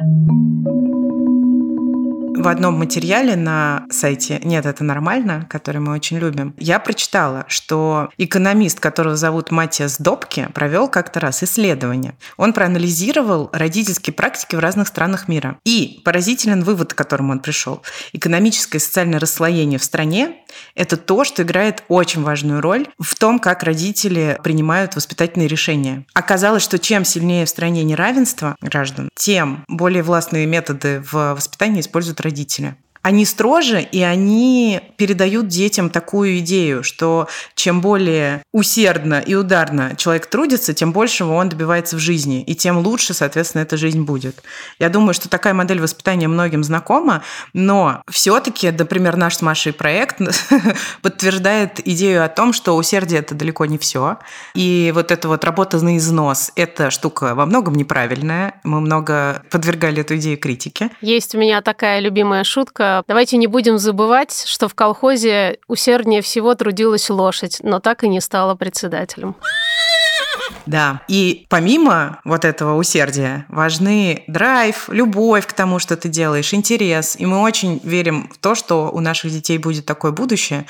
в 2.35 2.47
одном 2.47 2.75
материале 2.75 3.35
на 3.35 3.85
сайте 3.89 4.39
«Нет, 4.43 4.65
это 4.65 4.83
нормально», 4.83 5.47
который 5.49 5.79
мы 5.79 5.93
очень 5.93 6.17
любим, 6.17 6.53
я 6.57 6.79
прочитала, 6.79 7.45
что 7.47 8.09
экономист, 8.17 8.79
которого 8.79 9.15
зовут 9.15 9.51
Матиас 9.51 9.99
Добке, 9.99 10.49
провел 10.53 10.87
как-то 10.87 11.19
раз 11.19 11.43
исследование. 11.43 12.15
Он 12.37 12.53
проанализировал 12.53 13.49
родительские 13.53 14.13
практики 14.13 14.55
в 14.55 14.59
разных 14.59 14.87
странах 14.87 15.27
мира. 15.27 15.57
И 15.65 16.01
поразителен 16.03 16.63
вывод, 16.63 16.93
к 16.93 16.97
которому 16.97 17.31
он 17.31 17.39
пришел. 17.39 17.81
Экономическое 18.13 18.77
и 18.77 18.81
социальное 18.81 19.19
расслоение 19.19 19.79
в 19.79 19.83
стране– 19.83 20.35
это 20.75 20.97
то, 20.97 21.23
что 21.23 21.43
играет 21.43 21.83
очень 21.87 22.23
важную 22.23 22.61
роль 22.61 22.87
в 22.99 23.15
том, 23.15 23.39
как 23.39 23.63
родители 23.63 24.39
принимают 24.43 24.95
воспитательные 24.95 25.47
решения. 25.47 26.05
Оказалось, 26.13 26.63
что 26.63 26.79
чем 26.79 27.05
сильнее 27.05 27.45
в 27.45 27.49
стране 27.49 27.83
неравенство 27.83 28.55
граждан, 28.61 29.09
тем 29.15 29.63
более 29.67 30.03
властные 30.03 30.45
методы 30.45 31.03
в 31.11 31.33
воспитании 31.33 31.81
используют 31.81 32.21
родители 32.25 32.75
они 33.05 33.23
строже, 33.25 33.83
и 33.83 34.01
они 34.01 34.81
передают 34.97 35.47
детям 35.47 35.91
такую 35.91 36.39
идею, 36.39 36.83
что 36.83 37.27
чем 37.53 37.79
более 37.79 38.41
усердно 38.51 39.19
и 39.23 39.35
ударно 39.35 39.95
человек 39.95 40.25
трудится, 40.25 40.73
тем 40.73 40.91
большего 40.91 41.33
он 41.33 41.47
добивается 41.47 41.97
в 41.97 41.99
жизни, 41.99 42.41
и 42.41 42.55
тем 42.55 42.79
лучше, 42.79 43.13
соответственно, 43.13 43.61
эта 43.61 43.77
жизнь 43.77 44.01
будет. 44.01 44.41
Я 44.79 44.89
думаю, 44.89 45.13
что 45.13 45.29
такая 45.29 45.53
модель 45.53 45.81
воспитания 45.81 46.27
многим 46.27 46.63
знакома, 46.63 47.21
но 47.53 48.01
все-таки, 48.09 48.71
например, 48.71 49.17
наш 49.17 49.35
с 49.35 49.41
Машей 49.43 49.71
проект 49.71 50.19
подтверждает 51.03 51.87
идею 51.87 52.25
о 52.25 52.27
том, 52.27 52.53
что 52.53 52.75
усердие 52.75 53.19
это 53.19 53.35
далеко 53.35 53.67
не 53.67 53.77
все, 53.77 54.17
и 54.55 54.91
вот 54.95 55.11
эта 55.11 55.27
вот 55.27 55.43
работа 55.43 55.79
на 55.79 55.97
износ– 55.97 56.51
это 56.55 56.89
штука 56.89 57.35
во 57.35 57.45
многом 57.45 57.75
неправильная. 57.75 58.59
Мы 58.63 58.81
много 58.81 59.43
подвергали 59.51 60.01
эту 60.01 60.15
идею 60.15 60.39
критике. 60.39 60.89
Есть 61.01 61.35
у 61.35 61.37
меня 61.37 61.61
такая 61.61 61.99
любимая 61.99 62.43
шутка 62.43 62.94
Давайте 63.07 63.37
не 63.37 63.47
будем 63.47 63.77
забывать, 63.77 64.45
что 64.45 64.67
в 64.67 64.75
колхозе 64.75 65.59
усерднее 65.67 66.21
всего 66.21 66.55
трудилась 66.55 67.09
лошадь, 67.09 67.59
но 67.61 67.79
так 67.79 68.03
и 68.03 68.07
не 68.07 68.21
стала 68.21 68.55
председателем. 68.55 69.35
Да. 70.65 71.01
И 71.07 71.45
помимо 71.49 72.19
вот 72.23 72.45
этого 72.45 72.75
усердия 72.75 73.45
важны 73.49 74.23
драйв, 74.27 74.89
любовь 74.89 75.45
к 75.45 75.53
тому, 75.53 75.79
что 75.79 75.95
ты 75.95 76.09
делаешь, 76.09 76.53
интерес. 76.53 77.15
И 77.17 77.25
мы 77.25 77.41
очень 77.41 77.79
верим 77.83 78.29
в 78.33 78.37
то, 78.37 78.55
что 78.55 78.89
у 78.91 78.99
наших 78.99 79.31
детей 79.31 79.57
будет 79.57 79.85
такое 79.85 80.11
будущее, 80.11 80.65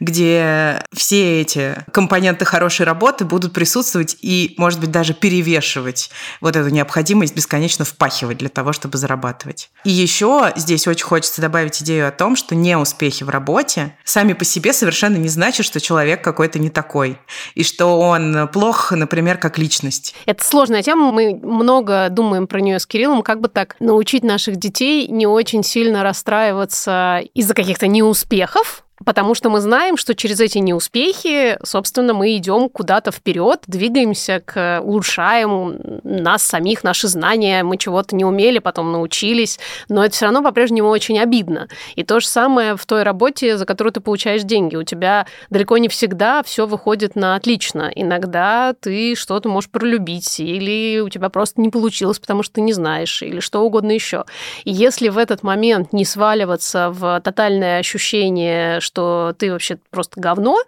где 0.00 0.82
все 0.92 1.40
эти 1.40 1.76
компоненты 1.92 2.44
хорошей 2.44 2.86
работы 2.86 3.24
будут 3.24 3.52
присутствовать 3.52 4.16
и, 4.20 4.54
может 4.56 4.80
быть, 4.80 4.90
даже 4.90 5.14
перевешивать 5.14 6.10
вот 6.40 6.56
эту 6.56 6.68
необходимость 6.70 7.34
бесконечно 7.34 7.84
впахивать 7.84 8.38
для 8.38 8.48
того, 8.48 8.72
чтобы 8.72 8.98
зарабатывать. 8.98 9.70
И 9.84 9.90
еще 9.90 10.52
здесь 10.56 10.86
очень 10.86 11.04
хочется 11.04 11.40
добавить 11.40 11.82
идею 11.82 12.08
о 12.08 12.10
том, 12.10 12.36
что 12.36 12.54
неуспехи 12.54 13.24
в 13.24 13.28
работе 13.28 13.96
сами 14.04 14.32
по 14.32 14.44
себе 14.44 14.72
совершенно 14.72 15.16
не 15.16 15.28
значат, 15.28 15.66
что 15.66 15.80
человек 15.80 16.22
какой-то 16.22 16.58
не 16.58 16.70
такой. 16.70 17.18
И 17.54 17.62
что 17.62 17.98
он 17.98 18.48
плох, 18.48 18.92
например, 18.92 19.13
например, 19.14 19.38
как 19.38 19.58
личность? 19.58 20.14
Это 20.26 20.42
сложная 20.42 20.82
тема, 20.82 21.12
мы 21.12 21.38
много 21.40 22.08
думаем 22.10 22.48
про 22.48 22.60
нее 22.60 22.80
с 22.80 22.86
Кириллом, 22.86 23.22
как 23.22 23.40
бы 23.40 23.48
так 23.48 23.76
научить 23.78 24.24
наших 24.24 24.56
детей 24.56 25.06
не 25.06 25.26
очень 25.26 25.62
сильно 25.62 26.02
расстраиваться 26.02 27.22
из-за 27.32 27.54
каких-то 27.54 27.86
неуспехов, 27.86 28.83
Потому 29.04 29.34
что 29.34 29.50
мы 29.50 29.60
знаем, 29.60 29.96
что 29.96 30.14
через 30.14 30.40
эти 30.40 30.58
неуспехи, 30.58 31.58
собственно, 31.62 32.14
мы 32.14 32.36
идем 32.36 32.68
куда-то 32.68 33.10
вперед, 33.12 33.62
двигаемся 33.66 34.40
к 34.44 34.80
улучшаем 34.82 36.00
нас 36.02 36.42
самих, 36.42 36.84
наши 36.84 37.08
знания. 37.08 37.62
Мы 37.62 37.76
чего-то 37.76 38.16
не 38.16 38.24
умели, 38.24 38.58
потом 38.58 38.92
научились, 38.92 39.58
но 39.88 40.04
это 40.04 40.14
все 40.14 40.26
равно 40.26 40.42
по-прежнему 40.42 40.88
очень 40.88 41.18
обидно. 41.18 41.68
И 41.96 42.04
то 42.04 42.20
же 42.20 42.26
самое 42.26 42.76
в 42.76 42.86
той 42.86 43.02
работе, 43.02 43.56
за 43.56 43.66
которую 43.66 43.92
ты 43.92 44.00
получаешь 44.00 44.42
деньги. 44.42 44.76
У 44.76 44.84
тебя 44.84 45.26
далеко 45.50 45.78
не 45.78 45.88
всегда 45.88 46.42
все 46.42 46.66
выходит 46.66 47.16
на 47.16 47.34
отлично. 47.34 47.90
Иногда 47.94 48.74
ты 48.78 49.14
что-то 49.14 49.48
можешь 49.48 49.70
пролюбить, 49.70 50.40
или 50.40 51.00
у 51.00 51.08
тебя 51.08 51.28
просто 51.28 51.60
не 51.60 51.70
получилось, 51.70 52.18
потому 52.18 52.42
что 52.42 52.54
ты 52.54 52.60
не 52.60 52.72
знаешь, 52.72 53.22
или 53.22 53.40
что 53.40 53.60
угодно 53.60 53.92
еще. 53.92 54.24
И 54.64 54.72
если 54.72 55.08
в 55.08 55.18
этот 55.18 55.42
момент 55.42 55.92
не 55.92 56.04
сваливаться 56.04 56.90
в 56.90 57.20
тотальное 57.20 57.78
ощущение, 57.78 58.80
что 58.80 58.93
ты 59.38 59.50
вообще 59.50 59.78
просто 59.90 60.20
говно, 60.20 60.58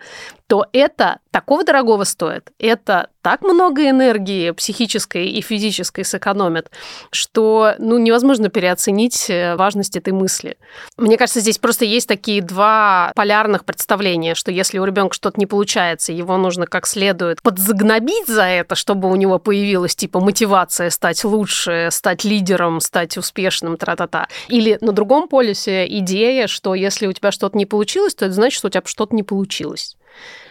то 0.47 0.67
это 0.73 1.19
такого 1.31 1.65
дорогого 1.65 2.05
стоит, 2.05 2.53
это 2.59 3.09
так 3.21 3.43
много 3.43 3.91
энергии 3.91 4.53
психической 4.53 5.27
и 5.27 5.41
физической 5.41 6.05
сэкономит, 6.05 6.71
что 7.11 7.75
ну, 7.79 7.99
невозможно 7.99 8.49
переоценить 8.49 9.29
э, 9.29 9.57
важность 9.57 9.97
этой 9.97 10.13
мысли. 10.13 10.57
Мне 10.97 11.17
кажется, 11.17 11.41
здесь 11.41 11.59
просто 11.59 11.85
есть 11.85 12.07
такие 12.07 12.41
два 12.41 13.11
полярных 13.17 13.65
представления, 13.65 14.37
что 14.37 14.53
если 14.53 14.79
у 14.79 14.85
ребенка 14.85 15.15
что-то 15.15 15.41
не 15.41 15.47
получается, 15.47 16.13
его 16.13 16.37
нужно 16.37 16.67
как 16.67 16.87
следует 16.87 17.43
подзагнобить 17.43 18.29
за 18.29 18.45
это, 18.45 18.77
чтобы 18.77 19.11
у 19.11 19.17
него 19.17 19.41
появилась 19.41 19.97
типа 19.97 20.21
мотивация 20.21 20.91
стать 20.91 21.25
лучше, 21.25 21.89
стать 21.91 22.23
лидером, 22.23 22.81
стать 22.81 23.19
успешным, 23.19 23.77
тра-та-та. 23.77 24.29
Или 24.47 24.79
на 24.81 24.93
другом 24.93 25.27
полюсе 25.27 25.87
идея, 25.99 26.47
что 26.47 26.77
если 26.77 27.09
у 27.09 27.13
тебя 27.13 27.33
что-то 27.33 27.59
не 27.59 27.67
получилось, 27.67 28.15
то 28.15 28.27
это 28.27 28.35
значит, 28.35 28.59
что 28.59 28.69
у 28.69 28.71
тебя 28.71 28.83
что-то 28.85 29.17
не 29.17 29.25
получилось. 29.25 29.97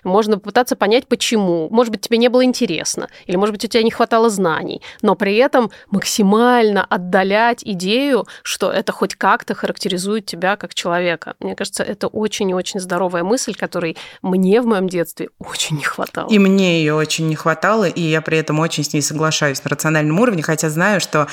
Можно 0.03 0.35
попытаться 0.35 0.75
понять, 0.75 1.07
почему. 1.07 1.67
Может 1.69 1.91
быть, 1.91 2.01
тебе 2.01 2.17
не 2.17 2.29
было 2.29 2.43
интересно, 2.43 3.09
или, 3.25 3.35
может 3.35 3.53
быть, 3.53 3.65
у 3.65 3.67
тебя 3.67 3.83
не 3.83 3.91
хватало 3.91 4.29
знаний, 4.29 4.81
но 5.01 5.15
при 5.15 5.35
этом 5.35 5.71
максимально 5.89 6.83
отдалять 6.83 7.63
идею, 7.63 8.27
что 8.43 8.71
это 8.71 8.91
хоть 8.91 9.15
как-то 9.15 9.55
характеризует 9.55 10.25
тебя 10.25 10.55
как 10.55 10.73
человека. 10.73 11.35
Мне 11.39 11.55
кажется, 11.55 11.83
это 11.83 12.07
очень 12.07 12.49
и 12.49 12.53
очень 12.53 12.79
здоровая 12.79 13.23
мысль, 13.23 13.55
которой 13.55 13.97
мне 14.21 14.61
в 14.61 14.65
моем 14.65 14.87
детстве 14.87 15.29
очень 15.39 15.77
не 15.77 15.83
хватало. 15.83 16.29
И 16.29 16.39
мне 16.39 16.79
ее 16.79 16.93
очень 16.93 17.27
не 17.27 17.35
хватало, 17.35 17.85
и 17.85 18.01
я 18.01 18.21
при 18.21 18.37
этом 18.37 18.59
очень 18.59 18.83
с 18.83 18.93
ней 18.93 19.01
соглашаюсь 19.01 19.63
на 19.63 19.69
рациональном 19.69 20.19
уровне, 20.19 20.43
хотя 20.43 20.69
знаю, 20.69 20.99
что 20.99 21.27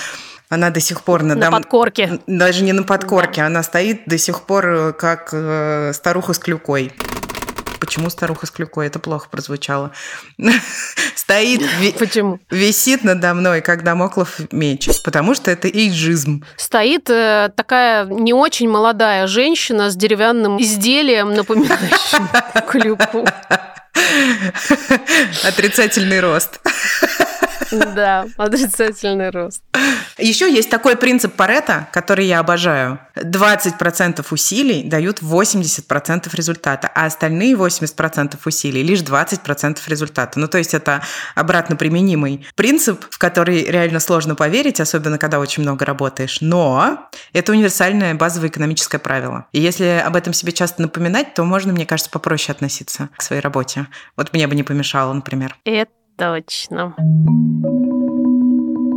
она 0.48 0.70
до 0.70 0.80
сих 0.80 1.02
пор 1.02 1.22
на, 1.22 1.34
на 1.34 1.46
дом... 1.46 1.52
подкорке. 1.52 2.20
Даже 2.26 2.62
не 2.62 2.72
на 2.72 2.82
подкорке, 2.82 3.40
да. 3.40 3.46
она 3.46 3.62
стоит 3.62 4.02
до 4.06 4.18
сих 4.18 4.42
пор 4.42 4.66
э, 4.68 4.92
как 4.92 5.30
э, 5.32 5.92
старуха 5.94 6.34
с 6.34 6.38
клюкой. 6.38 6.92
Почему 7.82 8.10
старуха 8.10 8.46
с 8.46 8.52
клюкой? 8.52 8.86
Это 8.86 9.00
плохо 9.00 9.28
прозвучало. 9.28 9.90
Стоит, 11.16 11.62
Почему? 11.98 12.38
висит 12.48 13.02
надо 13.02 13.34
мной, 13.34 13.60
как 13.60 13.82
дамоклов 13.82 14.38
меч. 14.52 14.88
Потому 15.02 15.34
что 15.34 15.50
это 15.50 15.66
эйджизм. 15.66 16.44
Стоит 16.56 17.10
э, 17.10 17.50
такая 17.56 18.06
не 18.06 18.32
очень 18.32 18.68
молодая 18.68 19.26
женщина 19.26 19.90
с 19.90 19.96
деревянным 19.96 20.62
изделием, 20.62 21.34
напоминающим 21.34 22.28
клюку. 22.68 23.26
Отрицательный 25.44 26.20
рост. 26.20 26.60
Да, 27.70 28.26
отрицательный 28.36 29.30
рост. 29.30 29.62
Еще 30.18 30.52
есть 30.52 30.70
такой 30.70 30.96
принцип 30.96 31.34
Парета, 31.34 31.88
который 31.92 32.26
я 32.26 32.40
обожаю. 32.40 32.98
20% 33.16 34.24
усилий 34.30 34.84
дают 34.84 35.22
80% 35.22 36.28
результата, 36.34 36.90
а 36.94 37.06
остальные 37.06 37.54
80% 37.54 38.38
усилий 38.44 38.82
лишь 38.82 39.00
20% 39.00 39.78
результата. 39.86 40.38
Ну, 40.38 40.48
то 40.48 40.58
есть 40.58 40.74
это 40.74 41.02
обратно 41.34 41.76
применимый 41.76 42.46
принцип, 42.54 43.04
в 43.10 43.18
который 43.18 43.64
реально 43.64 44.00
сложно 44.00 44.34
поверить, 44.34 44.80
особенно 44.80 45.18
когда 45.18 45.38
очень 45.38 45.62
много 45.62 45.84
работаешь. 45.84 46.38
Но 46.40 47.08
это 47.32 47.52
универсальное 47.52 48.14
базовое 48.14 48.48
экономическое 48.48 48.98
правило. 48.98 49.46
И 49.52 49.60
если 49.60 50.02
об 50.04 50.16
этом 50.16 50.32
себе 50.32 50.52
часто 50.52 50.82
напоминать, 50.82 51.34
то 51.34 51.44
можно, 51.44 51.72
мне 51.72 51.86
кажется, 51.86 52.10
попроще 52.10 52.54
относиться 52.54 53.08
к 53.16 53.22
своей 53.22 53.42
работе. 53.42 53.86
Вот 54.16 54.32
мне 54.32 54.46
бы 54.46 54.54
не 54.54 54.62
помешало, 54.62 55.12
например. 55.12 55.56
Это 55.64 55.90
точно. 56.16 56.94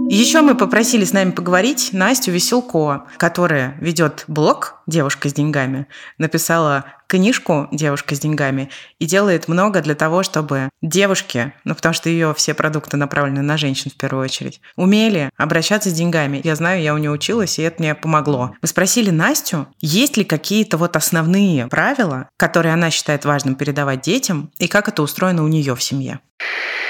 Еще 0.08 0.42
мы 0.42 0.56
попросили 0.56 1.04
с 1.04 1.14
нами 1.14 1.32
поговорить 1.32 1.90
Настю 1.92 2.32
Веселко, 2.32 3.06
которая 3.18 3.76
ведет 3.82 4.26
блог 4.28 4.84
«Девушка 4.88 5.30
с 5.30 5.34
деньгами», 5.34 5.88
написала 6.18 6.86
книжку 7.08 7.68
«Девушка 7.72 8.16
с 8.16 8.20
деньгами» 8.20 8.70
и 9.00 9.06
делает 9.06 9.48
много 9.48 9.82
для 9.82 9.96
того, 9.96 10.24
чтобы 10.24 10.70
девушки, 10.82 11.54
ну 11.64 11.76
потому 11.76 11.94
что 11.94 12.10
ее 12.10 12.34
все 12.34 12.54
продукты 12.54 12.98
направлены 12.98 13.42
на 13.42 13.58
женщин 13.58 13.92
в 13.92 13.96
первую 13.96 14.24
очередь, 14.24 14.62
умели 14.76 15.30
обращаться 15.38 15.90
с 15.90 15.94
деньгами. 15.94 16.42
Я 16.44 16.56
знаю, 16.56 16.82
я 16.82 16.94
у 16.94 16.98
нее 16.98 17.12
училась, 17.12 17.60
и 17.60 17.64
это 17.64 17.82
мне 17.82 17.96
помогло. 17.96 18.56
Мы 18.62 18.68
спросили 18.68 19.10
Настю, 19.10 19.68
есть 19.82 20.18
ли 20.18 20.24
какие-то 20.24 20.78
вот 20.78 20.96
основные 20.96 21.68
правила, 21.68 22.30
которые 22.38 22.74
она 22.74 22.90
считает 22.92 23.26
важным 23.26 23.56
передавать 23.56 24.02
детям, 24.02 24.52
и 24.60 24.68
как 24.68 24.88
это 24.88 25.02
устроено 25.02 25.44
у 25.44 25.48
нее 25.48 25.76
в 25.76 25.84
семье. 25.84 26.20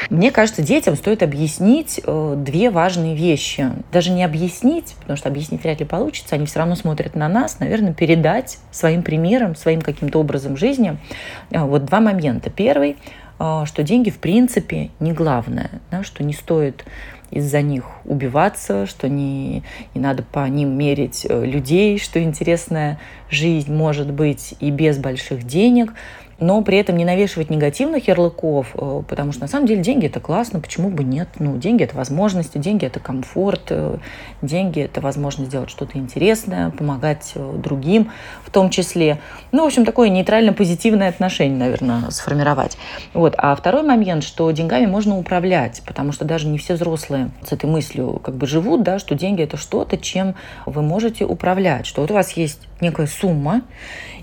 Мне 0.09 0.31
кажется, 0.31 0.61
детям 0.61 0.95
стоит 0.95 1.23
объяснить 1.23 1.99
э, 2.03 2.33
две 2.37 2.69
важные 2.69 3.15
вещи. 3.15 3.71
Даже 3.91 4.11
не 4.11 4.23
объяснить, 4.23 4.95
потому 4.99 5.17
что 5.17 5.29
объяснить 5.29 5.63
вряд 5.63 5.79
ли 5.79 5.85
получится, 5.85 6.35
они 6.35 6.45
все 6.45 6.59
равно 6.59 6.75
смотрят 6.75 7.15
на 7.15 7.27
нас, 7.27 7.59
наверное, 7.59 7.84
передать 7.93 8.57
своим 8.71 9.03
примером, 9.03 9.55
своим 9.55 9.81
каким-то 9.81 10.19
образом 10.19 10.57
жизни. 10.57 10.97
Э, 11.51 11.63
вот 11.63 11.85
два 11.85 11.99
момента. 11.99 12.49
Первый, 12.49 12.97
э, 13.39 13.63
что 13.65 13.83
деньги 13.83 14.09
в 14.09 14.17
принципе 14.17 14.89
не 14.99 15.11
главное, 15.13 15.69
да, 15.91 16.03
что 16.03 16.23
не 16.23 16.33
стоит 16.33 16.85
из-за 17.31 17.61
них 17.61 17.85
убиваться, 18.05 18.85
что 18.85 19.09
не, 19.09 19.63
не 19.93 20.01
надо 20.01 20.23
по 20.23 20.47
ним 20.47 20.77
мерить 20.77 21.25
людей, 21.29 21.97
что 21.97 22.21
интересная 22.21 22.99
жизнь 23.29 23.73
может 23.73 24.11
быть 24.11 24.53
и 24.59 24.69
без 24.71 24.97
больших 24.97 25.43
денег– 25.43 25.93
но 26.39 26.61
при 26.61 26.77
этом 26.77 26.97
не 26.97 27.05
навешивать 27.05 27.49
негативных 27.49 28.07
ярлыков, 28.07 28.67
э, 28.73 29.03
потому 29.07 29.31
что 29.31 29.41
на 29.41 29.47
самом 29.47 29.67
деле 29.67 29.81
деньги 29.81 30.07
это 30.07 30.19
классно, 30.19 30.59
почему 30.59 30.89
бы 30.89 31.03
нет? 31.03 31.29
Ну, 31.39 31.57
деньги 31.57 31.83
это 31.83 31.95
возможности, 31.95 32.57
деньги 32.57 32.85
это 32.85 32.99
комфорт, 32.99 33.63
э, 33.69 33.97
деньги 34.41 34.81
это 34.81 35.01
возможность 35.01 35.49
сделать 35.49 35.69
что-то 35.69 35.97
интересное, 35.97 36.71
помогать 36.71 37.31
э, 37.35 37.53
другим 37.57 38.11
в 38.43 38.49
том 38.51 38.69
числе. 38.69 39.19
Ну, 39.51 39.63
в 39.63 39.67
общем, 39.67 39.85
такое 39.85 40.09
нейтрально-позитивное 40.09 41.09
отношение, 41.09 41.57
наверное, 41.57 42.09
сформировать. 42.11 42.77
Вот. 43.13 43.33
А 43.37 43.55
второй 43.55 43.83
момент, 43.83 44.23
что 44.23 44.51
деньгами 44.51 44.85
можно 44.85 45.17
управлять, 45.17 45.81
потому 45.85 46.11
что 46.11 46.25
даже 46.25 46.47
не 46.47 46.57
все 46.57 46.73
взрослые 46.75 47.31
с 47.47 47.51
этой 47.53 47.69
мыслью 47.69 48.19
как 48.23 48.35
бы 48.35 48.45
живут, 48.45 48.83
да, 48.83 48.99
что 48.99 49.15
деньги 49.15 49.41
это 49.41 49.57
что-то, 49.57 49.97
чем 49.97 50.35
вы 50.65 50.81
можете 50.81 51.25
управлять, 51.25 51.85
что 51.85 52.01
вот 52.01 52.11
у 52.11 52.13
вас 52.13 52.31
есть 52.33 52.67
некая 52.81 53.07
сумма, 53.07 53.61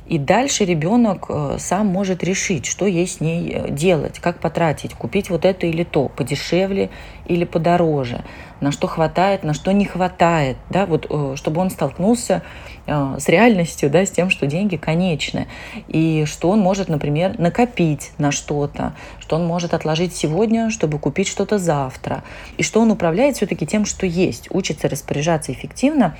и 0.07 0.19
дальше 0.19 0.65
ребенок 0.65 1.27
э, 1.29 1.57
сам 1.59 1.87
может 1.87 2.25
решить, 2.25 2.67
что 2.67 2.87
ей 2.87 3.07
с 3.07 3.21
ней 3.21 3.53
э, 3.55 3.71
делать, 3.71 4.19
как 4.19 4.41
потратить, 4.41 4.95
купить 4.95 5.31
вот 5.31 5.45
это 5.45 5.67
или 5.67 5.85
то, 5.85 6.09
подешевле 6.09 6.91
или 7.27 7.45
подороже, 7.45 8.25
на 8.61 8.73
что 8.73 8.89
хватает, 8.89 9.45
на 9.45 9.55
что 9.55 9.73
не 9.73 9.85
хватает, 9.85 10.57
да, 10.71 10.87
вот 10.87 11.07
э, 11.09 11.35
чтобы 11.37 11.61
он 11.61 11.71
столкнулся 11.71 12.43
с 12.85 13.29
реальностью, 13.29 13.91
да, 13.91 14.05
с 14.05 14.11
тем, 14.11 14.29
что 14.29 14.49
деньги 14.49 14.75
конечны, 14.75 15.47
и 15.87 16.25
что 16.27 16.51
он 16.51 16.59
может, 16.59 16.89
например, 16.89 17.39
накопить 17.39 18.11
на 18.19 18.33
что-то, 18.33 18.95
что 19.21 19.37
он 19.37 19.47
может 19.47 19.73
отложить 19.73 20.17
сегодня, 20.17 20.69
чтобы 20.69 20.99
купить 20.99 21.29
что-то 21.29 21.59
завтра, 21.59 22.25
и 22.57 22.65
что 22.65 22.81
он 22.81 22.91
управляет 22.91 23.37
все-таки 23.37 23.67
тем, 23.67 23.85
что 23.85 24.05
есть, 24.05 24.49
учится 24.51 24.89
распоряжаться 24.89 25.53
эффективно 25.53 26.17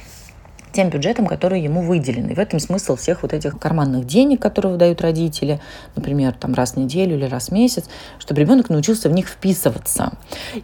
тем 0.73 0.91
бюджетом, 0.91 1.27
который 1.27 1.61
ему 1.61 1.83
выделен. 1.83 2.29
И 2.29 2.35
в 2.35 2.39
этом 2.39 2.59
смысл 2.59 2.97
всех 2.97 3.23
вот 3.23 3.33
этих 3.33 3.59
карманных 3.59 4.07
денег, 4.07 4.41
которые 4.41 4.73
выдают 4.73 5.01
родители, 5.01 5.61
например, 5.97 6.35
там 6.39 6.55
раз 6.55 6.73
в 6.73 6.77
неделю 6.77 7.17
или 7.17 7.25
раз 7.25 7.49
в 7.49 7.53
месяц, 7.53 7.85
чтобы 8.19 8.41
ребенок 8.41 8.71
научился 8.71 9.09
в 9.09 9.13
них 9.13 9.29
вписываться. 9.29 10.13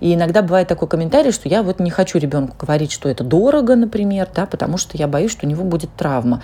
И 0.01 0.15
иногда 0.15 0.43
бывает 0.43 0.69
такой 0.69 0.89
комментарий, 0.89 1.33
что 1.33 1.49
я 1.49 1.63
вот 1.63 1.81
не 1.81 1.91
хочу 1.91 2.19
ребенку 2.19 2.57
говорить, 2.59 2.93
что 2.93 3.09
это 3.09 3.25
дорого, 3.25 3.77
например, 3.77 4.29
да, 4.35 4.47
потому 4.47 4.79
что 4.79 4.97
я 4.97 5.07
боюсь, 5.07 5.31
что 5.31 5.47
у 5.47 5.49
него 5.49 5.65
будет 5.65 5.91
травма. 5.97 6.43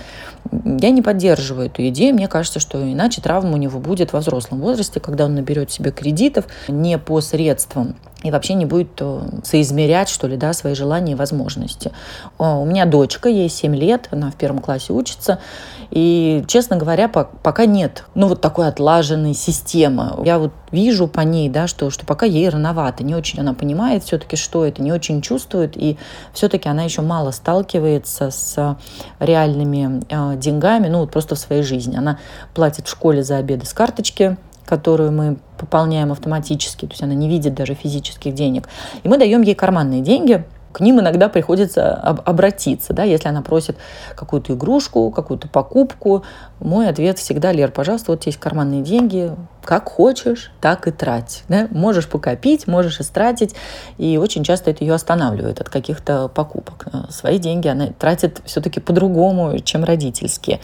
Я 0.52 0.90
не 0.90 1.02
поддерживаю 1.02 1.66
эту 1.66 1.86
идею. 1.88 2.14
Мне 2.14 2.28
кажется, 2.28 2.60
что 2.60 2.80
иначе 2.82 3.20
травма 3.20 3.54
у 3.54 3.56
него 3.56 3.80
будет 3.80 4.12
во 4.12 4.20
взрослом 4.20 4.60
возрасте, 4.60 5.00
когда 5.00 5.24
он 5.24 5.34
наберет 5.34 5.70
себе 5.70 5.90
кредитов 5.90 6.46
не 6.68 6.98
по 6.98 7.20
средствам 7.20 7.96
и 8.24 8.30
вообще 8.30 8.54
не 8.54 8.64
будет 8.64 8.90
э, 9.00 9.20
соизмерять, 9.44 10.08
что 10.08 10.26
ли, 10.26 10.36
да, 10.36 10.52
свои 10.54 10.74
желания 10.74 11.12
и 11.12 11.14
возможности. 11.14 11.92
У 12.38 12.64
меня 12.64 12.86
дочка, 12.86 13.28
ей 13.28 13.48
7 13.48 13.76
лет, 13.76 14.08
она 14.10 14.30
в 14.30 14.34
первом 14.34 14.60
классе 14.60 14.92
учится, 14.92 15.38
и, 15.90 16.42
честно 16.48 16.76
говоря, 16.76 17.08
пока 17.08 17.66
нет, 17.66 18.04
ну, 18.14 18.26
вот 18.28 18.40
такой 18.40 18.66
отлаженной 18.66 19.34
системы. 19.34 20.14
Я 20.24 20.38
вот 20.38 20.52
вижу 20.72 21.06
по 21.06 21.20
ней, 21.20 21.48
да, 21.50 21.66
что, 21.66 21.90
что 21.90 22.06
пока 22.06 22.24
ей 22.26 22.48
рановато, 22.48 23.04
не 23.04 23.14
очень 23.14 23.40
она 23.40 23.52
понимает 23.52 24.02
все-таки, 24.02 24.36
что 24.36 24.64
это, 24.64 24.82
не 24.82 24.90
очень 24.90 25.20
чувствует, 25.20 25.76
и 25.76 25.98
все-таки 26.32 26.68
она 26.68 26.82
еще 26.82 27.02
мало 27.02 27.30
сталкивается 27.30 28.30
с 28.30 28.76
реальными 29.20 30.02
э, 30.08 30.36
деньгами, 30.38 30.88
ну, 30.88 31.00
вот 31.00 31.10
просто 31.10 31.34
в 31.34 31.38
своей 31.38 31.62
жизни. 31.62 31.96
Она 31.96 32.18
платит 32.54 32.86
в 32.86 32.90
школе 32.90 33.22
за 33.22 33.36
обеды 33.36 33.66
с 33.66 33.74
карточки, 33.74 34.38
которую 34.66 35.12
мы 35.12 35.36
пополняем 35.58 36.12
автоматически, 36.12 36.86
то 36.86 36.92
есть 36.92 37.02
она 37.02 37.14
не 37.14 37.28
видит 37.28 37.54
даже 37.54 37.74
физических 37.74 38.34
денег. 38.34 38.68
И 39.02 39.08
мы 39.08 39.18
даем 39.18 39.42
ей 39.42 39.54
карманные 39.54 40.00
деньги, 40.00 40.44
к 40.74 40.80
ним 40.80 40.98
иногда 40.98 41.28
приходится 41.28 41.94
обратиться, 41.94 42.92
да, 42.92 43.04
если 43.04 43.28
она 43.28 43.42
просит 43.42 43.76
какую-то 44.16 44.54
игрушку, 44.54 45.08
какую-то 45.12 45.46
покупку. 45.46 46.24
Мой 46.64 46.88
ответ 46.88 47.18
всегда, 47.18 47.52
Лер, 47.52 47.70
пожалуйста, 47.70 48.12
вот 48.12 48.24
есть 48.24 48.38
карманные 48.38 48.80
деньги, 48.80 49.30
как 49.62 49.90
хочешь, 49.90 50.50
так 50.62 50.88
и 50.88 50.90
трать. 50.90 51.44
Да? 51.46 51.68
Можешь 51.70 52.08
покопить, 52.08 52.66
можешь 52.66 53.00
истратить, 53.00 53.54
и 53.98 54.16
очень 54.16 54.44
часто 54.44 54.70
это 54.70 54.82
ее 54.82 54.94
останавливает 54.94 55.60
от 55.60 55.68
каких-то 55.68 56.28
покупок. 56.28 56.86
Свои 57.10 57.38
деньги 57.38 57.68
она 57.68 57.88
тратит 57.88 58.40
все-таки 58.46 58.80
по-другому, 58.80 59.58
чем 59.58 59.84
родительские. 59.84 60.58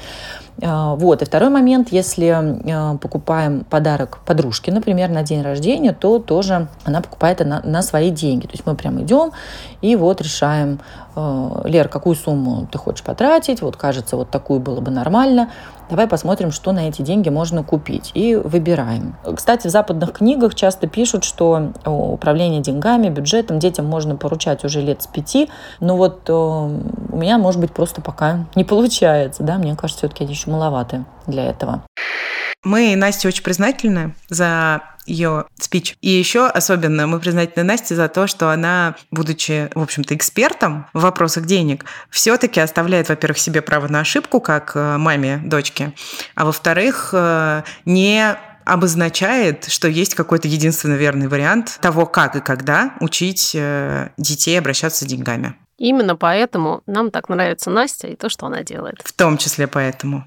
А, 0.63 0.95
вот. 0.95 1.21
И 1.21 1.25
второй 1.27 1.51
момент, 1.51 1.89
если 1.91 2.29
а, 2.29 2.97
покупаем 2.97 3.65
подарок 3.65 4.21
подружке, 4.25 4.73
например, 4.73 5.11
на 5.11 5.23
день 5.23 5.43
рождения, 5.43 5.93
то 5.93 6.19
тоже 6.19 6.69
она 6.85 7.03
покупает 7.03 7.40
на, 7.40 7.61
на 7.63 7.83
свои 7.83 8.11
деньги. 8.11 8.46
То 8.46 8.53
есть 8.53 8.65
мы 8.65 8.75
прям 8.75 9.03
идем 9.03 9.33
и 9.83 9.96
вот 9.96 10.23
решаем, 10.23 10.81
Лер, 11.17 11.88
какую 11.88 12.15
сумму 12.15 12.69
ты 12.71 12.79
хочешь 12.79 13.04
потратить, 13.04 13.63
вот 13.63 13.77
кажется, 13.77 14.17
вот 14.17 14.31
такую 14.31 14.61
было 14.61 14.81
бы 14.81 14.90
нормально, 14.90 15.50
давай 15.88 16.06
посмотрим, 16.06 16.52
что 16.52 16.73
на 16.73 16.88
эти 16.88 17.02
деньги 17.02 17.29
можно 17.29 17.65
купить, 17.65 18.13
и 18.15 18.37
выбираем. 18.37 19.17
Кстати, 19.37 19.67
в 19.67 19.71
западных 19.71 20.13
книгах 20.13 20.54
часто 20.54 20.87
пишут, 20.87 21.25
что 21.25 21.73
управление 21.85 22.61
деньгами, 22.61 23.08
бюджетом 23.08 23.58
детям 23.58 23.87
можно 23.87 24.17
поручать 24.17 24.65
уже 24.65 24.81
лет 24.81 25.02
с 25.02 25.06
пяти, 25.06 25.50
но 25.81 25.96
вот 25.96 26.31
у 26.31 26.69
меня, 27.13 27.38
может 27.38 27.61
быть, 27.61 27.73
просто 27.73 28.00
пока 28.00 28.46
не 28.54 28.65
получается, 28.65 29.42
да, 29.42 29.58
мне 29.58 29.75
кажется, 29.75 30.06
все-таки 30.06 30.25
они 30.25 30.33
еще 30.33 30.50
маловаты 30.50 31.04
для 31.27 31.44
этого. 31.44 31.83
Мы 32.63 32.94
Насте 32.94 33.27
очень 33.27 33.42
признательны 33.42 34.15
за 34.29 34.83
ее 35.07 35.46
спич. 35.59 35.96
И 36.01 36.11
еще 36.11 36.46
особенно 36.46 37.07
мы 37.07 37.21
признательны 37.21 37.65
Насте 37.65 37.94
за 37.94 38.09
то, 38.09 38.27
что 38.27 38.51
она, 38.51 38.96
будучи, 39.11 39.71
в 39.75 39.83
общем-то, 39.83 40.15
экспертом 40.15 40.87
в 40.92 41.03
вопросах 41.03 41.46
денег, 41.46 41.85
все-таки 42.11 42.61
оставляет, 42.61 43.09
во-первых, 43.09 43.38
себе 43.38 43.63
право 43.63 43.88
на 43.88 44.01
ошибку, 44.01 44.40
как 44.40 44.73
э, 44.75 44.96
маме 44.98 45.40
дочки, 45.44 45.94
а 46.35 46.44
во-вторых, 46.44 47.11
э, 47.13 47.63
не 47.85 48.37
обозначает, 48.65 49.65
что 49.65 49.88
есть 49.88 50.15
какой-то 50.15 50.46
единственно 50.46 50.94
верный 50.94 51.29
вариант 51.29 51.79
того, 51.81 52.07
как 52.07 52.37
и 52.37 52.40
когда 52.40 52.94
учить 53.01 53.53
э, 53.55 54.11
детей 54.17 54.59
обращаться 54.59 55.05
с 55.05 55.09
деньгами. 55.09 55.57
Именно 55.79 56.15
поэтому 56.15 56.83
нам 56.87 57.11
так 57.11 57.29
нравится 57.31 57.71
Настя 57.71 58.09
и 58.09 58.15
то, 58.15 58.29
что 58.29 58.46
она 58.46 58.63
делает. 58.63 59.01
В 59.03 59.13
том 59.13 59.38
числе 59.38 59.67
поэтому. 59.67 60.27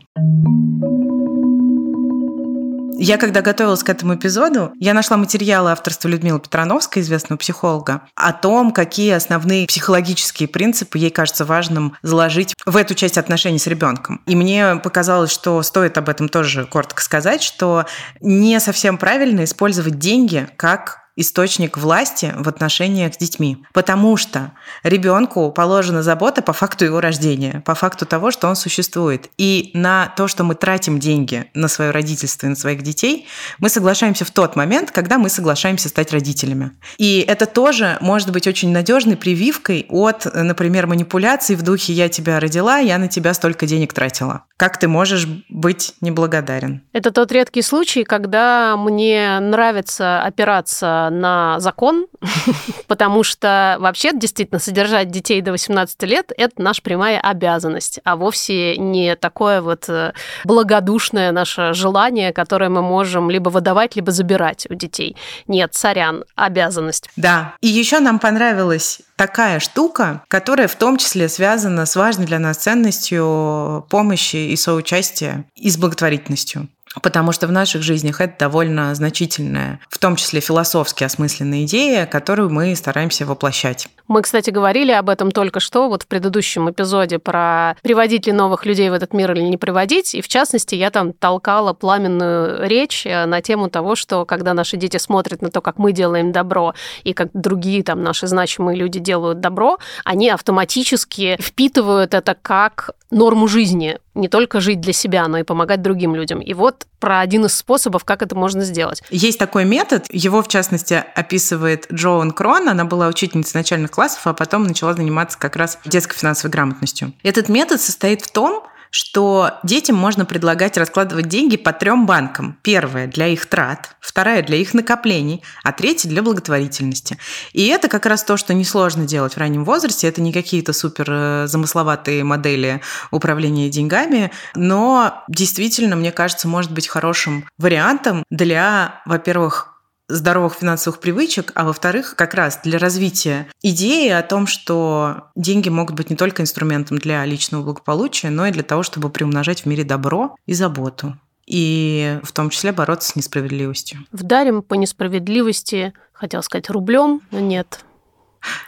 Я 2.97 3.17
когда 3.17 3.41
готовилась 3.41 3.83
к 3.83 3.89
этому 3.89 4.15
эпизоду, 4.15 4.71
я 4.79 4.93
нашла 4.93 5.17
материалы 5.17 5.71
авторства 5.71 6.07
Людмилы 6.07 6.39
Петрановской, 6.39 7.01
известного 7.01 7.37
психолога, 7.37 8.01
о 8.15 8.33
том, 8.33 8.71
какие 8.71 9.11
основные 9.11 9.67
психологические 9.67 10.47
принципы 10.47 10.97
ей 10.97 11.09
кажется 11.09 11.45
важным 11.45 11.95
заложить 12.01 12.53
в 12.65 12.77
эту 12.77 12.95
часть 12.95 13.17
отношений 13.17 13.59
с 13.59 13.67
ребенком. 13.67 14.21
И 14.25 14.35
мне 14.35 14.75
показалось, 14.77 15.31
что 15.31 15.61
стоит 15.63 15.97
об 15.97 16.09
этом 16.09 16.29
тоже 16.29 16.65
коротко 16.65 17.01
сказать, 17.01 17.41
что 17.41 17.85
не 18.21 18.59
совсем 18.59 18.97
правильно 18.97 19.43
использовать 19.43 19.99
деньги 19.99 20.47
как 20.55 21.02
источник 21.15 21.77
власти 21.77 22.33
в 22.35 22.47
отношениях 22.49 23.13
с 23.13 23.17
детьми. 23.17 23.63
Потому 23.73 24.17
что 24.17 24.51
ребенку 24.83 25.51
положена 25.51 26.01
забота 26.01 26.41
по 26.41 26.53
факту 26.53 26.85
его 26.85 27.01
рождения, 27.01 27.61
по 27.65 27.75
факту 27.75 28.05
того, 28.05 28.31
что 28.31 28.47
он 28.47 28.55
существует. 28.55 29.29
И 29.37 29.71
на 29.73 30.11
то, 30.17 30.27
что 30.27 30.43
мы 30.43 30.55
тратим 30.55 30.99
деньги 30.99 31.45
на 31.53 31.67
свое 31.67 31.91
родительство 31.91 32.47
и 32.47 32.49
на 32.49 32.55
своих 32.55 32.81
детей, 32.81 33.27
мы 33.59 33.69
соглашаемся 33.69 34.25
в 34.25 34.31
тот 34.31 34.55
момент, 34.55 34.91
когда 34.91 35.17
мы 35.17 35.29
соглашаемся 35.29 35.89
стать 35.89 36.11
родителями. 36.11 36.71
И 36.97 37.19
это 37.27 37.45
тоже 37.45 37.97
может 38.01 38.31
быть 38.31 38.47
очень 38.47 38.71
надежной 38.71 39.17
прививкой 39.17 39.85
от, 39.89 40.25
например, 40.33 40.87
манипуляций 40.87 41.55
в 41.55 41.61
духе 41.61 41.93
«я 41.93 42.09
тебя 42.09 42.39
родила, 42.39 42.79
я 42.79 42.97
на 42.97 43.07
тебя 43.07 43.33
столько 43.33 43.67
денег 43.67 43.93
тратила». 43.93 44.45
Как 44.57 44.79
ты 44.79 44.87
можешь 44.87 45.27
быть 45.49 45.93
неблагодарен? 46.01 46.83
Это 46.93 47.11
тот 47.11 47.31
редкий 47.31 47.61
случай, 47.61 48.03
когда 48.03 48.77
мне 48.77 49.39
нравится 49.39 50.23
опираться 50.23 51.02
на 51.09 51.59
закон, 51.59 52.07
потому 52.87 53.23
что 53.23 53.77
вообще 53.79 54.11
действительно 54.13 54.59
содержать 54.59 55.11
детей 55.11 55.41
до 55.41 55.51
18 55.51 56.01
лет– 56.03 56.31
это 56.37 56.61
наша 56.61 56.81
прямая 56.81 57.19
обязанность, 57.19 57.99
а 58.03 58.15
вовсе 58.15 58.77
не 58.77 59.15
такое 59.15 59.61
вот 59.61 59.89
э, 59.89 60.13
благодушное 60.43 61.31
наше 61.31 61.73
желание, 61.73 62.33
которое 62.33 62.69
мы 62.69 62.81
можем 62.81 63.29
либо 63.29 63.49
выдавать, 63.49 63.95
либо 63.95 64.11
забирать 64.11 64.67
у 64.69 64.75
детей. 64.75 65.15
Нет, 65.47 65.73
сорян, 65.75 66.25
обязанность. 66.35 67.09
Да, 67.15 67.53
и 67.61 67.67
еще 67.67 67.99
нам 67.99 68.19
понравилась 68.19 69.01
такая 69.15 69.59
штука, 69.59 70.23
которая 70.27 70.67
в 70.67 70.75
том 70.75 70.97
числе 70.97 71.29
связана 71.29 71.85
с 71.85 71.95
важной 71.95 72.25
для 72.25 72.39
нас 72.39 72.57
ценностью 72.57 73.85
помощи 73.89 74.35
и 74.35 74.55
соучастия 74.55 75.45
и 75.55 75.69
с 75.69 75.77
благотворительностью 75.77 76.67
потому 77.01 77.31
что 77.31 77.47
в 77.47 77.51
наших 77.51 77.81
жизнях 77.81 78.21
это 78.21 78.35
довольно 78.39 78.93
значительная, 78.95 79.79
в 79.89 79.97
том 79.97 80.15
числе 80.15 80.39
философски 80.41 81.03
осмысленная 81.03 81.63
идея, 81.63 82.05
которую 82.05 82.49
мы 82.49 82.75
стараемся 82.75 83.25
воплощать. 83.25 83.87
Мы, 84.07 84.21
кстати, 84.21 84.49
говорили 84.49 84.91
об 84.91 85.09
этом 85.09 85.31
только 85.31 85.59
что, 85.59 85.87
вот 85.87 86.03
в 86.03 86.07
предыдущем 86.07 86.69
эпизоде 86.69 87.19
про 87.19 87.75
приводить 87.81 88.27
ли 88.27 88.33
новых 88.33 88.65
людей 88.65 88.89
в 88.89 88.93
этот 88.93 89.13
мир 89.13 89.31
или 89.31 89.41
не 89.41 89.57
приводить, 89.57 90.13
и 90.13 90.21
в 90.21 90.27
частности 90.27 90.75
я 90.75 90.91
там 90.91 91.13
толкала 91.13 91.73
пламенную 91.73 92.67
речь 92.67 93.05
э, 93.05 93.25
на 93.25 93.41
тему 93.41 93.69
того, 93.69 93.95
что 93.95 94.25
когда 94.25 94.53
наши 94.53 94.77
дети 94.77 94.97
смотрят 94.97 95.41
на 95.41 95.49
то, 95.49 95.61
как 95.61 95.77
мы 95.77 95.93
делаем 95.93 96.31
добро, 96.31 96.73
и 97.03 97.13
как 97.13 97.29
другие 97.33 97.83
там 97.83 98.03
наши 98.03 98.27
значимые 98.27 98.77
люди 98.77 98.99
делают 98.99 99.39
добро, 99.39 99.79
они 100.03 100.29
автоматически 100.29 101.37
впитывают 101.39 102.13
это 102.13 102.35
как 102.39 102.91
норму 103.09 103.47
жизни, 103.47 103.99
не 104.15 104.27
только 104.27 104.61
жить 104.61 104.79
для 104.79 104.93
себя, 104.93 105.27
но 105.27 105.37
и 105.37 105.43
помогать 105.43 105.81
другим 105.81 106.15
людям. 106.15 106.39
И 106.39 106.53
вот 106.53 106.85
про 106.99 107.19
один 107.19 107.45
из 107.45 107.55
способов, 107.55 108.05
как 108.05 108.21
это 108.21 108.35
можно 108.35 108.63
сделать. 108.63 109.01
Есть 109.09 109.39
такой 109.39 109.65
метод, 109.65 110.05
его, 110.09 110.41
в 110.41 110.47
частности, 110.47 111.03
описывает 111.15 111.91
Джоан 111.91 112.31
Крон, 112.31 112.69
она 112.69 112.85
была 112.85 113.07
учительницей 113.07 113.59
начальных 113.59 113.91
классов, 113.91 114.25
а 114.25 114.33
потом 114.33 114.63
начала 114.63 114.93
заниматься 114.93 115.37
как 115.37 115.55
раз 115.55 115.79
детской 115.85 116.15
финансовой 116.15 116.51
грамотностью. 116.51 117.13
Этот 117.23 117.49
метод 117.49 117.81
состоит 117.81 118.21
в 118.21 118.31
том, 118.31 118.63
что 118.93 119.59
детям 119.63 119.95
можно 119.95 120.23
предлагать 120.23 120.77
раскладывать 120.77 121.27
деньги 121.27 121.57
по 121.57 121.73
трем 121.73 122.05
банкам. 122.05 122.59
Первая 122.61 123.07
для 123.07 123.27
их 123.27 123.47
трат, 123.47 123.95
вторая 123.99 124.43
для 124.43 124.57
их 124.57 124.75
накоплений, 124.75 125.41
а 125.63 125.71
третья 125.71 126.07
для 126.07 126.21
благотворительности. 126.21 127.17
И 127.53 127.65
это 127.65 127.87
как 127.87 128.05
раз 128.05 128.23
то, 128.23 128.37
что 128.37 128.53
несложно 128.53 129.07
делать 129.07 129.33
в 129.33 129.37
раннем 129.39 129.65
возрасте. 129.65 130.07
Это 130.07 130.21
не 130.21 130.31
какие-то 130.31 130.73
супер 130.73 131.07
э, 131.09 131.47
замысловатые 131.47 132.23
модели 132.23 132.81
управления 133.09 133.67
деньгами, 133.67 134.31
но 134.53 135.23
действительно, 135.27 135.95
мне 135.95 136.11
кажется, 136.11 136.47
может 136.47 136.71
быть 136.71 136.87
хорошим 136.87 137.49
вариантом 137.57 138.23
для, 138.29 139.01
во-первых, 139.07 139.72
здоровых 140.07 140.55
финансовых 140.55 140.99
привычек, 140.99 141.51
а 141.55 141.65
во-вторых, 141.65 142.15
как 142.15 142.33
раз 142.33 142.59
для 142.63 142.77
развития 142.77 143.47
идеи 143.61 144.09
о 144.09 144.21
том, 144.21 144.47
что 144.47 145.29
деньги 145.35 145.69
могут 145.69 145.95
быть 145.95 146.09
не 146.09 146.15
только 146.15 146.41
инструментом 146.41 146.97
для 146.97 147.25
личного 147.25 147.63
благополучия, 147.63 148.29
но 148.29 148.47
и 148.47 148.51
для 148.51 148.63
того, 148.63 148.83
чтобы 148.83 149.09
приумножать 149.09 149.61
в 149.61 149.65
мире 149.65 149.83
добро 149.83 150.35
и 150.45 150.53
заботу. 150.53 151.17
И 151.45 152.19
в 152.23 152.31
том 152.31 152.49
числе 152.49 152.71
бороться 152.71 153.09
с 153.09 153.15
несправедливостью. 153.15 153.99
Вдарим 154.11 154.61
по 154.61 154.75
несправедливости, 154.75 155.93
хотел 156.13 156.41
сказать, 156.41 156.69
рублем, 156.69 157.21
но 157.31 157.39
нет, 157.39 157.83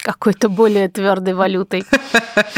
какой-то 0.02 0.50
более 0.50 0.90
твердой 0.90 1.34
валютой. 1.34 1.86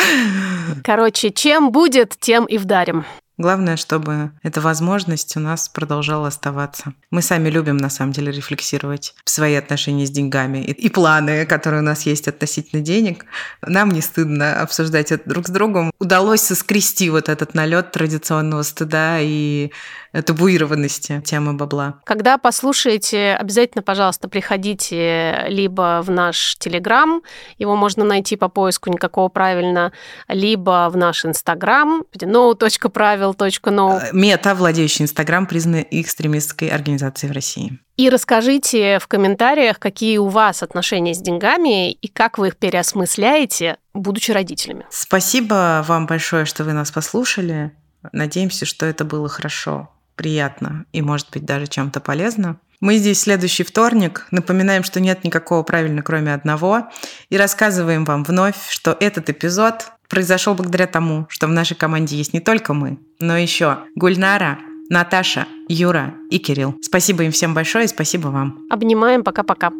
Короче, 0.84 1.32
чем 1.32 1.72
будет, 1.72 2.16
тем 2.20 2.46
и 2.46 2.58
вдарим. 2.58 3.06
Главное, 3.38 3.78
чтобы 3.78 4.32
эта 4.42 4.62
возможность 4.62 5.38
у 5.38 5.40
нас 5.40 5.70
продолжала 5.70 6.28
оставаться. 6.28 6.94
Мы 7.12 7.22
сами 7.22 7.50
любим, 7.50 7.78
на 7.78 7.90
самом 7.90 8.12
деле, 8.12 8.32
рефлексировать 8.32 9.14
свои 9.26 9.54
отношения 9.54 10.08
с 10.08 10.10
деньгами 10.10 10.58
и, 10.58 10.72
и 10.72 10.90
планы, 10.90 11.46
которые 11.46 11.82
у 11.82 11.86
нас 11.86 12.08
есть 12.08 12.28
относительно 12.28 12.82
денег. 12.82 13.26
Нам 13.62 13.90
не 13.90 14.02
стыдно 14.02 14.60
обсуждать 14.60 15.12
это 15.12 15.30
друг 15.30 15.48
с 15.48 15.52
другом. 15.52 15.92
Удалось 16.00 16.42
соскрести 16.42 17.12
вот 17.12 17.30
этот 17.30 17.54
налет 17.54 17.92
традиционного 17.92 18.64
стыда 18.64 19.20
и 19.22 19.72
табуированности 20.12 21.22
темы 21.26 21.54
бабла. 21.54 22.00
Когда 22.06 22.38
послушаете, 22.38 23.36
обязательно, 23.40 23.82
пожалуйста, 23.82 24.28
приходите 24.30 25.46
либо 25.48 26.02
в 26.04 26.10
наш 26.10 26.56
Телеграм, 26.58 27.22
его 27.58 27.76
можно 27.76 28.04
найти 28.04 28.36
по 28.36 28.50
поиску 28.50 28.90
никакого 28.90 29.30
правильно, 29.30 29.92
либо 30.28 30.90
в 30.92 30.98
наш 30.98 31.26
Инстаграм, 31.26 32.04
no.правил.no. 32.14 34.00
Э, 34.00 34.10
мета, 34.14 34.56
владеющий 34.56 35.04
Инстаграм, 35.04 35.46
признана 35.46 35.86
экстремистской 35.92 36.70
организацией 36.70 37.32
в 37.32 37.36
России. 37.36 37.80
И 37.98 38.10
расскажите 38.10 39.00
в 39.00 39.08
комментариях, 39.08 39.80
какие 39.80 40.18
у 40.20 40.28
вас 40.28 40.62
отношения 40.62 41.16
с 41.16 41.18
деньгами 41.18 41.92
и 41.92 42.08
как 42.08 42.38
вы 42.38 42.50
их 42.50 42.58
переосмысляете, 42.58 43.78
будучи 43.96 44.32
родителями. 44.32 44.86
Спасибо 44.92 45.84
вам 45.88 46.06
большое, 46.06 46.46
что 46.46 46.64
вы 46.64 46.74
нас 46.74 46.92
послушали. 46.92 47.72
Надеемся, 48.12 48.66
что 48.66 48.86
это 48.86 49.04
было 49.04 49.28
хорошо 49.28 49.90
приятно 50.18 50.86
и, 50.92 51.02
может 51.02 51.30
быть, 51.32 51.46
даже 51.46 51.68
чем-то 51.68 52.02
полезно. 52.02 52.58
Мы 52.80 52.98
здесь 52.98 53.22
следующий 53.22 53.64
вторник. 53.64 54.28
Напоминаем, 54.30 54.84
что 54.84 55.00
нет 55.00 55.24
никакого 55.24 55.64
правильно, 55.64 56.04
кроме 56.04 56.34
одного. 56.34 56.90
И 57.30 57.38
рассказываем 57.38 58.06
вам 58.06 58.24
вновь, 58.24 58.70
что 58.70 58.96
этот 59.00 59.30
эпизод 59.30 59.88
произошел 60.10 60.54
благодаря 60.54 60.88
тому, 60.88 61.26
что 61.30 61.48
в 61.48 61.52
нашей 61.52 61.76
команде 61.76 62.18
есть 62.18 62.34
не 62.34 62.40
только 62.40 62.74
мы, 62.74 63.00
но 63.20 63.38
еще 63.38 63.80
Гульнара, 63.96 64.60
Наташа, 64.90 65.48
Юра 65.68 66.14
и 66.30 66.40
Кирилл. 66.40 66.78
Спасибо 66.82 67.24
им 67.24 67.32
всем 67.32 67.54
большое 67.54 67.86
и 67.86 67.90
спасибо 67.90 68.28
вам. 68.28 68.60
Обнимаем. 68.70 69.24
Пока-пока. 69.24 69.72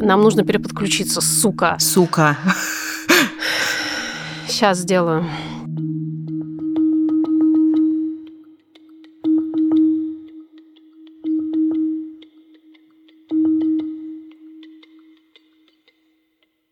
Нам 0.00 0.22
нужно 0.22 0.44
переподключиться, 0.44 1.20
сука. 1.20 1.76
Сука. 1.78 2.36
Сейчас 4.48 4.78
сделаю. 4.78 5.26